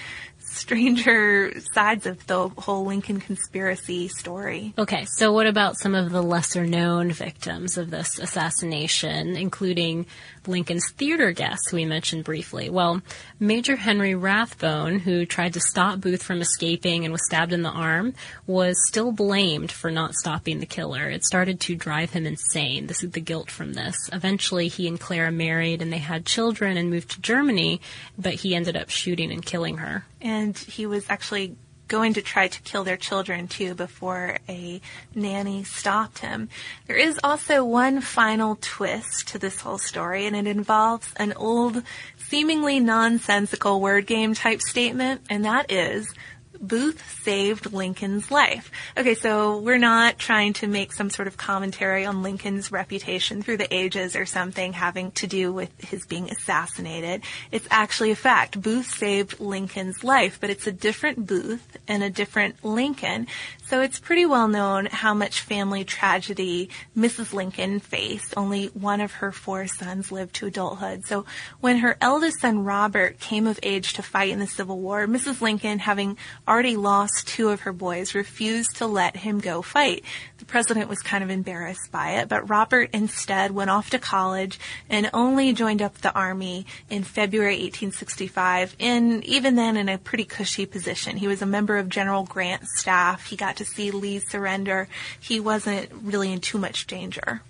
stranger 0.51 1.53
sides 1.73 2.05
of 2.05 2.25
the 2.27 2.49
whole 2.49 2.85
Lincoln 2.85 3.19
conspiracy 3.19 4.07
story. 4.07 4.73
Okay, 4.77 5.05
so 5.17 5.31
what 5.31 5.47
about 5.47 5.79
some 5.79 5.95
of 5.95 6.11
the 6.11 6.21
lesser 6.21 6.65
known 6.65 7.11
victims 7.11 7.77
of 7.77 7.89
this 7.89 8.19
assassination, 8.19 9.35
including 9.35 10.05
Lincoln's 10.47 10.89
theater 10.91 11.31
guests, 11.31 11.69
who 11.69 11.77
we 11.77 11.85
mentioned 11.85 12.23
briefly? 12.23 12.69
Well, 12.69 13.01
Major 13.39 13.75
Henry 13.75 14.15
Rathbone, 14.15 14.99
who 14.99 15.25
tried 15.25 15.53
to 15.53 15.59
stop 15.59 15.99
Booth 15.99 16.23
from 16.23 16.41
escaping 16.41 17.05
and 17.05 17.11
was 17.11 17.25
stabbed 17.25 17.53
in 17.53 17.61
the 17.61 17.69
arm, 17.69 18.13
was 18.47 18.77
still 18.87 19.11
blamed 19.11 19.71
for 19.71 19.91
not 19.91 20.15
stopping 20.15 20.59
the 20.59 20.65
killer. 20.65 21.09
It 21.09 21.25
started 21.25 21.59
to 21.61 21.75
drive 21.75 22.11
him 22.11 22.25
insane. 22.25 22.87
This 22.87 23.03
is 23.03 23.11
the 23.11 23.21
guilt 23.21 23.51
from 23.51 23.73
this. 23.73 23.95
Eventually, 24.11 24.67
he 24.67 24.87
and 24.87 24.99
Clara 24.99 25.31
married 25.31 25.81
and 25.81 25.91
they 25.91 25.97
had 25.97 26.25
children 26.25 26.77
and 26.77 26.89
moved 26.89 27.11
to 27.11 27.21
Germany, 27.21 27.81
but 28.17 28.33
he 28.35 28.55
ended 28.55 28.75
up 28.75 28.89
shooting 28.89 29.31
and 29.31 29.45
killing 29.45 29.77
her. 29.77 30.05
And 30.21 30.57
he 30.57 30.85
was 30.85 31.05
actually 31.09 31.55
going 31.91 32.13
to 32.13 32.21
try 32.21 32.47
to 32.47 32.61
kill 32.61 32.85
their 32.85 32.95
children 32.95 33.49
too 33.49 33.75
before 33.75 34.37
a 34.47 34.79
nanny 35.13 35.61
stopped 35.65 36.19
him. 36.19 36.47
There 36.87 36.95
is 36.95 37.19
also 37.21 37.65
one 37.65 37.99
final 37.99 38.57
twist 38.61 39.27
to 39.27 39.37
this 39.37 39.59
whole 39.59 39.77
story, 39.77 40.25
and 40.25 40.33
it 40.33 40.47
involves 40.47 41.11
an 41.17 41.33
old, 41.33 41.83
seemingly 42.17 42.79
nonsensical 42.79 43.81
word 43.81 44.07
game 44.07 44.33
type 44.33 44.61
statement, 44.61 45.21
and 45.29 45.43
that 45.43 45.69
is 45.69 46.13
Booth 46.61 47.21
saved 47.23 47.73
Lincoln's 47.73 48.29
life. 48.29 48.71
Okay, 48.95 49.15
so 49.15 49.57
we're 49.57 49.77
not 49.77 50.19
trying 50.19 50.53
to 50.53 50.67
make 50.67 50.93
some 50.93 51.09
sort 51.09 51.27
of 51.27 51.35
commentary 51.35 52.05
on 52.05 52.21
Lincoln's 52.21 52.71
reputation 52.71 53.41
through 53.41 53.57
the 53.57 53.73
ages 53.73 54.15
or 54.15 54.25
something 54.25 54.73
having 54.73 55.11
to 55.11 55.27
do 55.27 55.51
with 55.51 55.69
his 55.81 56.05
being 56.05 56.29
assassinated. 56.29 57.23
It's 57.51 57.67
actually 57.71 58.11
a 58.11 58.15
fact. 58.15 58.61
Booth 58.61 58.91
saved 58.91 59.39
Lincoln's 59.39 60.03
life, 60.03 60.37
but 60.39 60.49
it's 60.49 60.67
a 60.67 60.71
different 60.71 61.25
Booth 61.25 61.77
and 61.87 62.03
a 62.03 62.09
different 62.09 62.63
Lincoln. 62.63 63.27
So 63.71 63.79
it's 63.79 63.99
pretty 63.99 64.25
well 64.25 64.49
known 64.49 64.87
how 64.87 65.13
much 65.13 65.39
family 65.39 65.85
tragedy 65.85 66.69
Mrs. 66.93 67.31
Lincoln 67.31 67.79
faced. 67.79 68.33
Only 68.35 68.65
one 68.67 68.99
of 68.99 69.13
her 69.13 69.31
four 69.31 69.65
sons 69.65 70.11
lived 70.11 70.35
to 70.35 70.47
adulthood. 70.47 71.05
So 71.05 71.23
when 71.61 71.77
her 71.77 71.95
eldest 72.01 72.41
son 72.41 72.65
Robert 72.65 73.21
came 73.21 73.47
of 73.47 73.61
age 73.63 73.93
to 73.93 74.03
fight 74.03 74.31
in 74.31 74.39
the 74.39 74.45
Civil 74.45 74.77
War, 74.77 75.07
Mrs. 75.07 75.39
Lincoln, 75.39 75.79
having 75.79 76.17
already 76.45 76.75
lost 76.75 77.29
two 77.29 77.47
of 77.47 77.61
her 77.61 77.71
boys, 77.71 78.13
refused 78.13 78.75
to 78.79 78.87
let 78.87 79.15
him 79.15 79.39
go 79.39 79.61
fight. 79.61 80.03
The 80.41 80.45
president 80.45 80.89
was 80.89 81.03
kind 81.03 81.23
of 81.23 81.29
embarrassed 81.29 81.91
by 81.91 82.13
it, 82.13 82.27
but 82.27 82.49
Robert 82.49 82.89
instead 82.93 83.51
went 83.51 83.69
off 83.69 83.91
to 83.91 83.99
college 83.99 84.59
and 84.89 85.07
only 85.13 85.53
joined 85.53 85.83
up 85.83 85.99
the 85.99 86.11
army 86.13 86.65
in 86.89 87.03
February 87.03 87.57
1865 87.57 88.75
in 88.79 89.21
even 89.23 89.55
then 89.55 89.77
in 89.77 89.87
a 89.87 89.99
pretty 89.99 90.25
cushy 90.25 90.65
position. 90.65 91.17
He 91.17 91.27
was 91.27 91.43
a 91.43 91.45
member 91.45 91.77
of 91.77 91.89
General 91.89 92.23
Grant's 92.23 92.79
staff. 92.79 93.27
He 93.27 93.35
got 93.35 93.57
to 93.57 93.65
see 93.65 93.91
Lee 93.91 94.17
surrender. 94.17 94.87
He 95.19 95.39
wasn't 95.39 95.91
really 96.01 96.33
in 96.33 96.39
too 96.39 96.57
much 96.57 96.87
danger. 96.87 97.43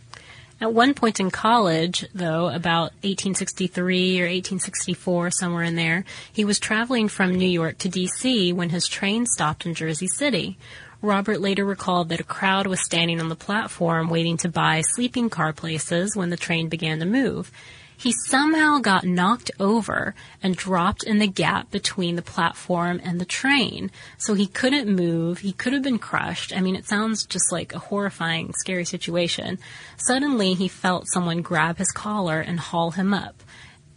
At 0.60 0.73
one 0.73 0.93
point 0.93 1.21
in 1.21 1.32
college, 1.32 2.06
though, 2.13 2.49
about 2.49 2.91
1863 3.04 4.19
or 4.19 4.25
1864, 4.25 5.32
somewhere 5.32 5.63
in 5.63 5.77
there, 5.77 6.04
he 6.34 6.43
was 6.43 6.60
traveling 6.60 7.08
from 7.08 7.34
New 7.34 7.47
York 7.47 7.77
to 7.77 7.88
D.C. 7.89 8.51
when 8.51 8.69
his 8.69 8.86
train 8.86 9.25
stopped 9.27 9.65
in 9.65 9.73
Jersey 9.75 10.08
City. 10.08 10.58
Robert 11.01 11.41
later 11.41 11.65
recalled 11.65 12.09
that 12.09 12.19
a 12.19 12.23
crowd 12.23 12.67
was 12.67 12.79
standing 12.79 13.19
on 13.19 13.29
the 13.29 13.35
platform 13.35 14.07
waiting 14.07 14.37
to 14.37 14.49
buy 14.49 14.81
sleeping 14.81 15.29
car 15.29 15.51
places 15.51 16.15
when 16.15 16.29
the 16.29 16.37
train 16.37 16.69
began 16.69 16.99
to 16.99 17.05
move. 17.05 17.51
He 17.97 18.11
somehow 18.11 18.79
got 18.79 19.03
knocked 19.03 19.51
over 19.59 20.15
and 20.41 20.55
dropped 20.55 21.03
in 21.03 21.19
the 21.19 21.27
gap 21.27 21.69
between 21.69 22.15
the 22.15 22.23
platform 22.23 22.99
and 23.03 23.21
the 23.21 23.25
train. 23.25 23.91
So 24.17 24.33
he 24.33 24.47
couldn't 24.47 24.95
move. 24.95 25.39
He 25.39 25.53
could 25.53 25.73
have 25.73 25.83
been 25.83 25.99
crushed. 25.99 26.55
I 26.55 26.61
mean, 26.61 26.75
it 26.75 26.87
sounds 26.87 27.25
just 27.25 27.51
like 27.51 27.73
a 27.73 27.79
horrifying, 27.79 28.53
scary 28.57 28.85
situation. 28.85 29.59
Suddenly, 29.97 30.55
he 30.55 30.67
felt 30.67 31.09
someone 31.09 31.43
grab 31.43 31.77
his 31.77 31.91
collar 31.91 32.39
and 32.39 32.59
haul 32.59 32.91
him 32.91 33.13
up 33.13 33.43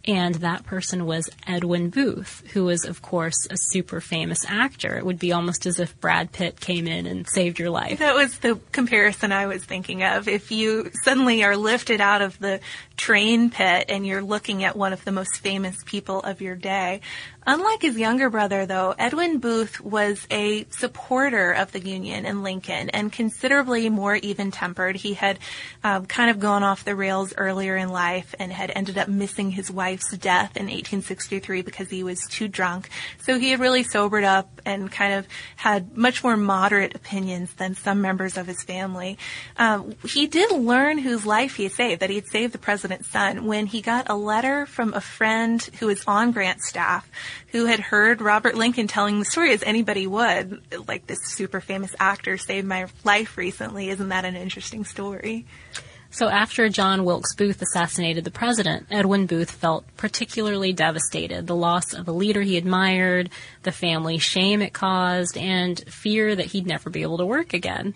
and 0.06 0.34
that 0.36 0.64
person 0.64 1.06
was 1.06 1.30
Edwin 1.46 1.88
Booth, 1.90 2.42
who 2.52 2.64
was, 2.64 2.84
of 2.84 3.00
course, 3.00 3.46
a 3.50 3.56
super 3.56 4.00
famous 4.00 4.44
actor. 4.46 4.96
It 4.96 5.06
would 5.06 5.18
be 5.18 5.32
almost 5.32 5.64
as 5.66 5.80
if 5.80 5.98
Brad 6.00 6.30
Pitt 6.32 6.60
came 6.60 6.86
in 6.86 7.06
and 7.06 7.28
saved 7.28 7.58
your 7.58 7.70
life. 7.70 7.98
That 8.00 8.14
was 8.14 8.38
the 8.38 8.60
comparison 8.72 9.32
I 9.32 9.46
was 9.46 9.64
thinking 9.64 10.02
of. 10.02 10.28
If 10.28 10.52
you 10.52 10.90
suddenly 11.02 11.42
are 11.42 11.56
lifted 11.56 12.00
out 12.00 12.20
of 12.20 12.38
the 12.38 12.60
train 12.96 13.50
pit 13.50 13.86
and 13.88 14.06
you're 14.06 14.22
looking 14.22 14.62
at 14.64 14.76
one 14.76 14.92
of 14.92 15.04
the 15.04 15.12
most 15.12 15.38
famous 15.38 15.82
people 15.84 16.20
of 16.20 16.42
your 16.42 16.54
day, 16.54 17.00
Unlike 17.46 17.82
his 17.82 17.98
younger 17.98 18.30
brother, 18.30 18.64
though, 18.64 18.94
Edwin 18.98 19.38
Booth 19.38 19.78
was 19.80 20.26
a 20.30 20.64
supporter 20.70 21.52
of 21.52 21.72
the 21.72 21.80
Union 21.80 22.24
and 22.24 22.42
Lincoln 22.42 22.88
and 22.88 23.12
considerably 23.12 23.90
more 23.90 24.16
even 24.16 24.50
tempered. 24.50 24.96
He 24.96 25.12
had 25.12 25.38
um, 25.82 26.06
kind 26.06 26.30
of 26.30 26.40
gone 26.40 26.62
off 26.62 26.84
the 26.84 26.96
rails 26.96 27.34
earlier 27.36 27.76
in 27.76 27.90
life 27.90 28.34
and 28.38 28.50
had 28.50 28.72
ended 28.74 28.96
up 28.96 29.08
missing 29.08 29.50
his 29.50 29.70
wife's 29.70 30.16
death 30.16 30.56
in 30.56 30.64
1863 30.64 31.60
because 31.60 31.90
he 31.90 32.02
was 32.02 32.26
too 32.30 32.48
drunk. 32.48 32.88
So 33.20 33.38
he 33.38 33.50
had 33.50 33.60
really 33.60 33.82
sobered 33.82 34.24
up 34.24 34.62
and 34.64 34.90
kind 34.90 35.12
of 35.12 35.26
had 35.56 35.98
much 35.98 36.24
more 36.24 36.38
moderate 36.38 36.94
opinions 36.94 37.52
than 37.54 37.74
some 37.74 38.00
members 38.00 38.38
of 38.38 38.46
his 38.46 38.62
family. 38.62 39.18
Um, 39.58 39.94
he 40.02 40.26
did 40.26 40.50
learn 40.50 40.96
whose 40.96 41.26
life 41.26 41.56
he 41.56 41.64
had 41.64 41.72
saved, 41.72 42.00
that 42.00 42.08
he 42.08 42.16
had 42.16 42.26
saved 42.26 42.54
the 42.54 42.58
president's 42.58 43.08
son, 43.08 43.44
when 43.44 43.66
he 43.66 43.82
got 43.82 44.08
a 44.08 44.16
letter 44.16 44.64
from 44.64 44.94
a 44.94 45.00
friend 45.02 45.62
who 45.78 45.88
was 45.88 46.02
on 46.06 46.32
Grant's 46.32 46.68
staff 46.68 47.06
who 47.48 47.66
had 47.66 47.80
heard 47.80 48.20
Robert 48.20 48.54
Lincoln 48.54 48.86
telling 48.86 49.18
the 49.18 49.24
story 49.24 49.52
as 49.52 49.62
anybody 49.62 50.06
would, 50.06 50.62
like 50.88 51.06
this 51.06 51.20
super 51.24 51.60
famous 51.60 51.94
actor 51.98 52.38
saved 52.38 52.66
my 52.66 52.86
life 53.04 53.36
recently. 53.36 53.88
Isn't 53.90 54.08
that 54.08 54.24
an 54.24 54.36
interesting 54.36 54.84
story? 54.84 55.46
So 56.10 56.28
after 56.28 56.68
John 56.68 57.04
Wilkes 57.04 57.34
Booth 57.34 57.60
assassinated 57.60 58.22
the 58.22 58.30
president, 58.30 58.86
Edwin 58.88 59.26
Booth 59.26 59.50
felt 59.50 59.84
particularly 59.96 60.72
devastated. 60.72 61.48
The 61.48 61.56
loss 61.56 61.92
of 61.92 62.06
a 62.06 62.12
leader 62.12 62.40
he 62.40 62.56
admired, 62.56 63.30
the 63.64 63.72
family 63.72 64.18
shame 64.18 64.62
it 64.62 64.72
caused, 64.72 65.36
and 65.36 65.76
fear 65.92 66.36
that 66.36 66.46
he'd 66.46 66.68
never 66.68 66.88
be 66.88 67.02
able 67.02 67.18
to 67.18 67.26
work 67.26 67.52
again. 67.52 67.94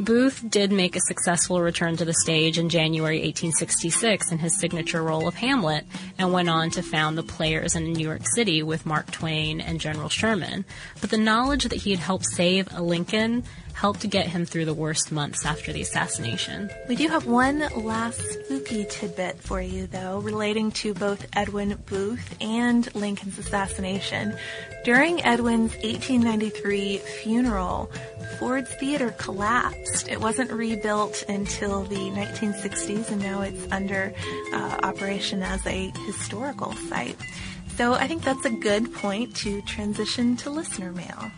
Booth 0.00 0.44
did 0.50 0.72
make 0.72 0.96
a 0.96 1.00
successful 1.00 1.60
return 1.60 1.96
to 1.96 2.04
the 2.04 2.14
stage 2.14 2.58
in 2.58 2.68
January 2.68 3.18
1866 3.18 4.32
in 4.32 4.38
his 4.38 4.58
signature 4.58 5.02
role 5.02 5.28
of 5.28 5.36
Hamlet 5.36 5.86
and 6.18 6.32
went 6.32 6.48
on 6.48 6.70
to 6.70 6.82
found 6.82 7.16
the 7.16 7.22
Players 7.22 7.76
in 7.76 7.92
New 7.92 8.04
York 8.04 8.22
City 8.34 8.60
with 8.60 8.86
Mark 8.86 9.12
Twain 9.12 9.60
and 9.60 9.80
General 9.80 10.08
Sherman. 10.08 10.64
But 11.00 11.10
the 11.10 11.16
knowledge 11.16 11.64
that 11.64 11.82
he 11.82 11.92
had 11.92 12.00
helped 12.00 12.26
save 12.26 12.68
a 12.72 12.82
Lincoln 12.82 13.44
helped 13.74 14.08
get 14.08 14.28
him 14.28 14.46
through 14.46 14.64
the 14.64 14.72
worst 14.72 15.12
months 15.12 15.44
after 15.44 15.72
the 15.72 15.82
assassination. 15.82 16.70
We 16.88 16.96
do 16.96 17.08
have 17.08 17.26
one 17.26 17.58
last 17.76 18.20
spooky 18.20 18.86
tidbit 18.88 19.40
for 19.40 19.60
you, 19.60 19.86
though, 19.86 20.20
relating 20.20 20.70
to 20.72 20.94
both 20.94 21.26
Edwin 21.34 21.76
Booth 21.86 22.36
and 22.40 22.92
Lincoln's 22.94 23.38
assassination. 23.38 24.36
During 24.84 25.22
Edwin's 25.24 25.72
1893 25.72 26.98
funeral, 26.98 27.90
Ford's 28.38 28.70
Theater 28.76 29.10
collapsed. 29.18 30.08
It 30.08 30.20
wasn't 30.20 30.52
rebuilt 30.52 31.24
until 31.28 31.82
the 31.84 31.96
1960s, 31.96 33.10
and 33.10 33.20
now 33.20 33.42
it's 33.42 33.66
under 33.72 34.14
uh, 34.52 34.78
operation 34.82 35.42
as 35.42 35.66
a 35.66 35.90
historical 36.06 36.72
site. 36.88 37.16
So 37.76 37.94
I 37.94 38.06
think 38.06 38.22
that's 38.22 38.44
a 38.44 38.50
good 38.50 38.94
point 38.94 39.34
to 39.36 39.60
transition 39.62 40.36
to 40.38 40.50
listener 40.50 40.92
mail. 40.92 41.32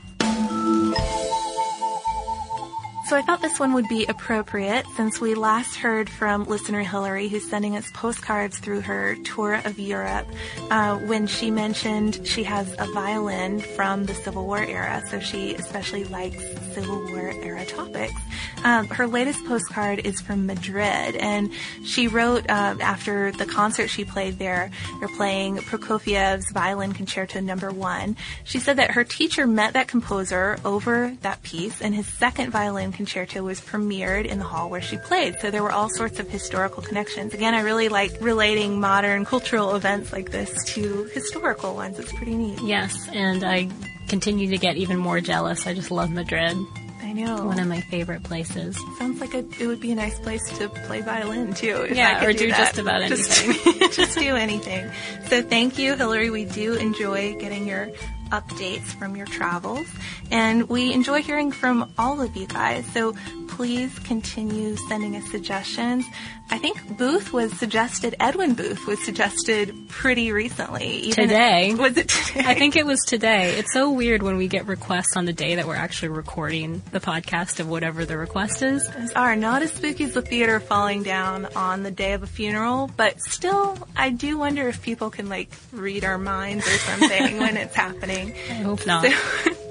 So 3.08 3.14
I 3.14 3.22
thought 3.22 3.40
this 3.40 3.60
one 3.60 3.72
would 3.74 3.86
be 3.86 4.04
appropriate 4.06 4.84
since 4.96 5.20
we 5.20 5.36
last 5.36 5.76
heard 5.76 6.10
from 6.10 6.42
listener 6.46 6.82
Hillary, 6.82 7.28
who's 7.28 7.48
sending 7.48 7.76
us 7.76 7.88
postcards 7.94 8.58
through 8.58 8.80
her 8.80 9.14
tour 9.22 9.60
of 9.64 9.78
Europe, 9.78 10.26
uh, 10.72 10.96
when 10.98 11.28
she 11.28 11.52
mentioned 11.52 12.26
she 12.26 12.42
has 12.42 12.74
a 12.80 12.86
violin 12.92 13.60
from 13.60 14.06
the 14.06 14.14
Civil 14.14 14.44
War 14.44 14.58
era, 14.58 15.04
so 15.08 15.20
she 15.20 15.54
especially 15.54 16.02
likes 16.02 16.42
Civil 16.74 16.98
War 17.12 17.30
era 17.42 17.64
topics. 17.64 18.20
Um, 18.64 18.88
her 18.88 19.06
latest 19.06 19.44
postcard 19.44 20.00
is 20.00 20.20
from 20.20 20.46
Madrid, 20.46 21.14
and 21.14 21.52
she 21.84 22.08
wrote 22.08 22.48
uh, 22.48 22.74
after 22.80 23.30
the 23.30 23.46
concert 23.46 23.88
she 23.88 24.04
played 24.04 24.40
there. 24.40 24.70
They're 24.98 25.08
playing 25.08 25.58
Prokofiev's 25.58 26.50
Violin 26.50 26.92
Concerto 26.92 27.38
Number 27.38 27.70
One. 27.70 28.16
She 28.42 28.58
said 28.58 28.78
that 28.78 28.90
her 28.92 29.04
teacher 29.04 29.46
met 29.46 29.74
that 29.74 29.86
composer 29.86 30.58
over 30.64 31.16
that 31.20 31.42
piece, 31.44 31.80
and 31.80 31.94
his 31.94 32.06
second 32.06 32.50
violin 32.50 32.92
concerto 32.96 33.42
was 33.42 33.60
premiered 33.60 34.24
in 34.24 34.38
the 34.38 34.44
hall 34.44 34.68
where 34.70 34.80
she 34.80 34.96
played. 34.96 35.38
So 35.40 35.50
there 35.50 35.62
were 35.62 35.72
all 35.72 35.88
sorts 35.88 36.18
of 36.18 36.28
historical 36.28 36.82
connections. 36.82 37.34
Again, 37.34 37.54
I 37.54 37.60
really 37.60 37.88
like 37.88 38.12
relating 38.20 38.80
modern 38.80 39.24
cultural 39.24 39.76
events 39.76 40.12
like 40.12 40.30
this 40.30 40.64
to 40.74 41.04
historical 41.14 41.74
ones. 41.74 41.98
It's 41.98 42.12
pretty 42.12 42.34
neat. 42.34 42.60
Yes, 42.62 43.08
and 43.12 43.44
I 43.44 43.68
continue 44.08 44.48
to 44.50 44.58
get 44.58 44.76
even 44.76 44.98
more 44.98 45.20
jealous. 45.20 45.66
I 45.66 45.74
just 45.74 45.90
love 45.90 46.10
Madrid. 46.10 46.56
I 47.02 47.12
know. 47.12 47.44
One 47.44 47.60
of 47.60 47.68
my 47.68 47.80
favorite 47.82 48.24
places. 48.24 48.76
Sounds 48.98 49.20
like 49.20 49.32
a, 49.34 49.38
it 49.60 49.66
would 49.68 49.80
be 49.80 49.92
a 49.92 49.94
nice 49.94 50.18
place 50.18 50.42
to 50.58 50.68
play 50.68 51.02
violin 51.02 51.54
too. 51.54 51.86
Yeah, 51.92 52.24
or 52.24 52.32
do 52.32 52.48
that. 52.50 52.58
just 52.58 52.78
about 52.78 53.02
anything. 53.02 53.52
Just, 53.52 53.92
just 53.96 54.18
do 54.18 54.34
anything. 54.34 54.90
So 55.28 55.40
thank 55.40 55.78
you, 55.78 55.94
Hillary. 55.94 56.30
We 56.30 56.46
do 56.46 56.74
enjoy 56.74 57.36
getting 57.38 57.68
your 57.68 57.90
updates 58.30 58.84
from 58.84 59.16
your 59.16 59.26
travels, 59.26 59.86
and 60.30 60.68
we 60.68 60.92
enjoy 60.92 61.22
hearing 61.22 61.52
from 61.52 61.92
all 61.98 62.20
of 62.20 62.36
you 62.36 62.46
guys. 62.46 62.86
So 62.92 63.14
please 63.48 63.98
continue 64.00 64.76
sending 64.76 65.16
us 65.16 65.30
suggestions. 65.30 66.04
I 66.50 66.58
think 66.58 66.96
Booth 66.96 67.32
was 67.32 67.52
suggested. 67.58 68.14
Edwin 68.20 68.54
Booth 68.54 68.86
was 68.86 69.02
suggested 69.04 69.88
pretty 69.88 70.30
recently. 70.30 71.10
Today. 71.10 71.74
was 71.74 71.96
it 71.96 72.08
today? 72.08 72.44
I 72.46 72.54
think 72.54 72.76
it 72.76 72.86
was 72.86 73.00
today. 73.00 73.54
It's 73.58 73.72
so 73.72 73.90
weird 73.90 74.22
when 74.22 74.36
we 74.36 74.46
get 74.46 74.66
requests 74.66 75.16
on 75.16 75.24
the 75.24 75.32
day 75.32 75.56
that 75.56 75.66
we're 75.66 75.74
actually 75.74 76.10
recording 76.10 76.82
the 76.92 77.00
podcast 77.00 77.58
of 77.58 77.68
whatever 77.68 78.04
the 78.04 78.16
request 78.16 78.62
is. 78.62 78.88
are 79.16 79.34
not 79.34 79.62
as 79.62 79.72
spooky 79.72 80.04
as 80.04 80.14
the 80.14 80.22
theater 80.22 80.60
falling 80.60 81.02
down 81.02 81.46
on 81.56 81.82
the 81.82 81.90
day 81.90 82.12
of 82.12 82.22
a 82.22 82.26
funeral, 82.26 82.90
but 82.96 83.20
still, 83.20 83.76
I 83.96 84.10
do 84.10 84.38
wonder 84.38 84.68
if 84.68 84.82
people 84.82 85.10
can 85.10 85.28
like 85.28 85.50
read 85.72 86.04
our 86.04 86.18
minds 86.18 86.66
or 86.66 86.78
something 86.78 87.38
when 87.40 87.56
it's 87.56 87.74
happening. 87.74 88.15
I 88.22 88.54
hope 88.54 88.86
not. 88.86 89.04
So, 89.04 89.10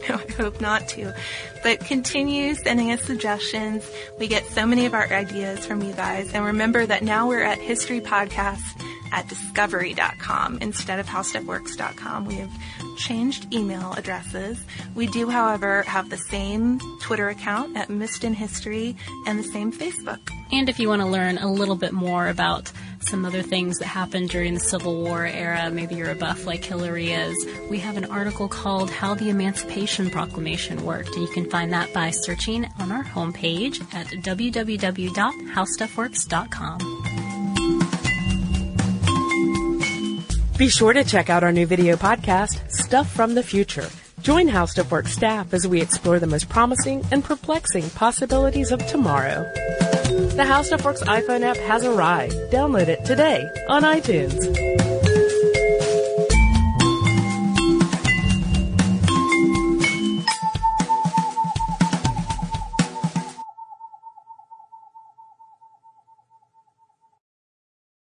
no, 0.09 0.15
I 0.15 0.31
hope 0.33 0.61
not 0.61 0.87
to. 0.89 1.13
But 1.63 1.79
continue 1.79 2.53
sending 2.55 2.91
us 2.91 3.01
suggestions. 3.01 3.89
We 4.19 4.27
get 4.27 4.45
so 4.45 4.65
many 4.65 4.85
of 4.85 4.93
our 4.93 5.11
ideas 5.11 5.65
from 5.65 5.81
you 5.81 5.93
guys. 5.93 6.33
And 6.33 6.45
remember 6.45 6.85
that 6.85 7.03
now 7.03 7.27
we're 7.27 7.43
at 7.43 7.57
History 7.57 8.01
Podcast 8.01 8.61
at 9.15 9.27
discovery.com 9.29 10.59
instead 10.59 10.99
of 10.99 11.07
howstuffworks.com. 11.07 12.25
We 12.25 12.35
have 12.35 12.51
changed 12.97 13.51
email 13.53 13.93
addresses. 13.93 14.61
We 14.93 15.07
do, 15.07 15.29
however, 15.29 15.83
have 15.83 16.09
the 16.09 16.17
same 16.17 16.81
Twitter 17.01 17.29
account 17.29 17.77
at 17.77 17.89
Missed 17.89 18.25
in 18.25 18.33
History 18.33 18.97
and 19.25 19.39
the 19.39 19.43
same 19.43 19.71
Facebook. 19.71 20.19
And 20.51 20.67
if 20.67 20.79
you 20.79 20.89
want 20.89 21.01
to 21.01 21.07
learn 21.07 21.37
a 21.37 21.49
little 21.51 21.77
bit 21.77 21.93
more 21.93 22.27
about 22.27 22.69
some 22.99 23.23
other 23.23 23.41
things 23.41 23.79
that 23.79 23.85
happened 23.85 24.27
during 24.29 24.53
the 24.53 24.59
Civil 24.59 25.01
War 25.01 25.25
era, 25.25 25.71
maybe 25.71 25.95
you're 25.95 26.11
a 26.11 26.15
buff 26.15 26.45
like 26.45 26.61
Hillary 26.63 27.11
is, 27.11 27.37
we 27.69 27.79
have 27.79 27.95
an 27.97 28.05
article 28.05 28.47
called 28.49 28.91
How 28.91 29.15
the 29.15 29.29
Emancipation 29.29 30.09
Proclamation 30.09 30.83
Worked, 30.83 31.15
and 31.15 31.21
you 31.21 31.27
can 31.27 31.49
find 31.49 31.71
that 31.71 31.93
by 31.93 32.11
searching 32.11 32.67
on 32.79 32.91
our 32.91 33.03
homepage 33.03 33.81
at 33.93 34.07
www.howstuffworks.com. 34.07 37.04
Be 40.57 40.69
sure 40.69 40.93
to 40.93 41.03
check 41.03 41.29
out 41.29 41.43
our 41.43 41.51
new 41.51 41.65
video 41.65 41.97
podcast, 41.97 42.71
Stuff 42.71 43.11
from 43.11 43.35
the 43.35 43.43
Future. 43.43 43.89
Join 44.21 44.47
How 44.47 44.65
Stuff 44.65 44.89
Works 44.89 45.11
staff 45.11 45.53
as 45.53 45.67
we 45.67 45.81
explore 45.81 46.17
the 46.17 46.27
most 46.27 46.47
promising 46.47 47.03
and 47.11 47.21
perplexing 47.21 47.89
possibilities 47.89 48.71
of 48.71 48.85
tomorrow. 48.87 49.43
The 49.53 50.45
How 50.47 50.61
Stuff 50.61 50.85
Works 50.85 51.03
iPhone 51.03 51.41
app 51.41 51.57
has 51.57 51.83
arrived. 51.83 52.35
Download 52.53 52.87
it 52.87 53.03
today 53.03 53.45
on 53.67 53.83
iTunes. 53.83 54.84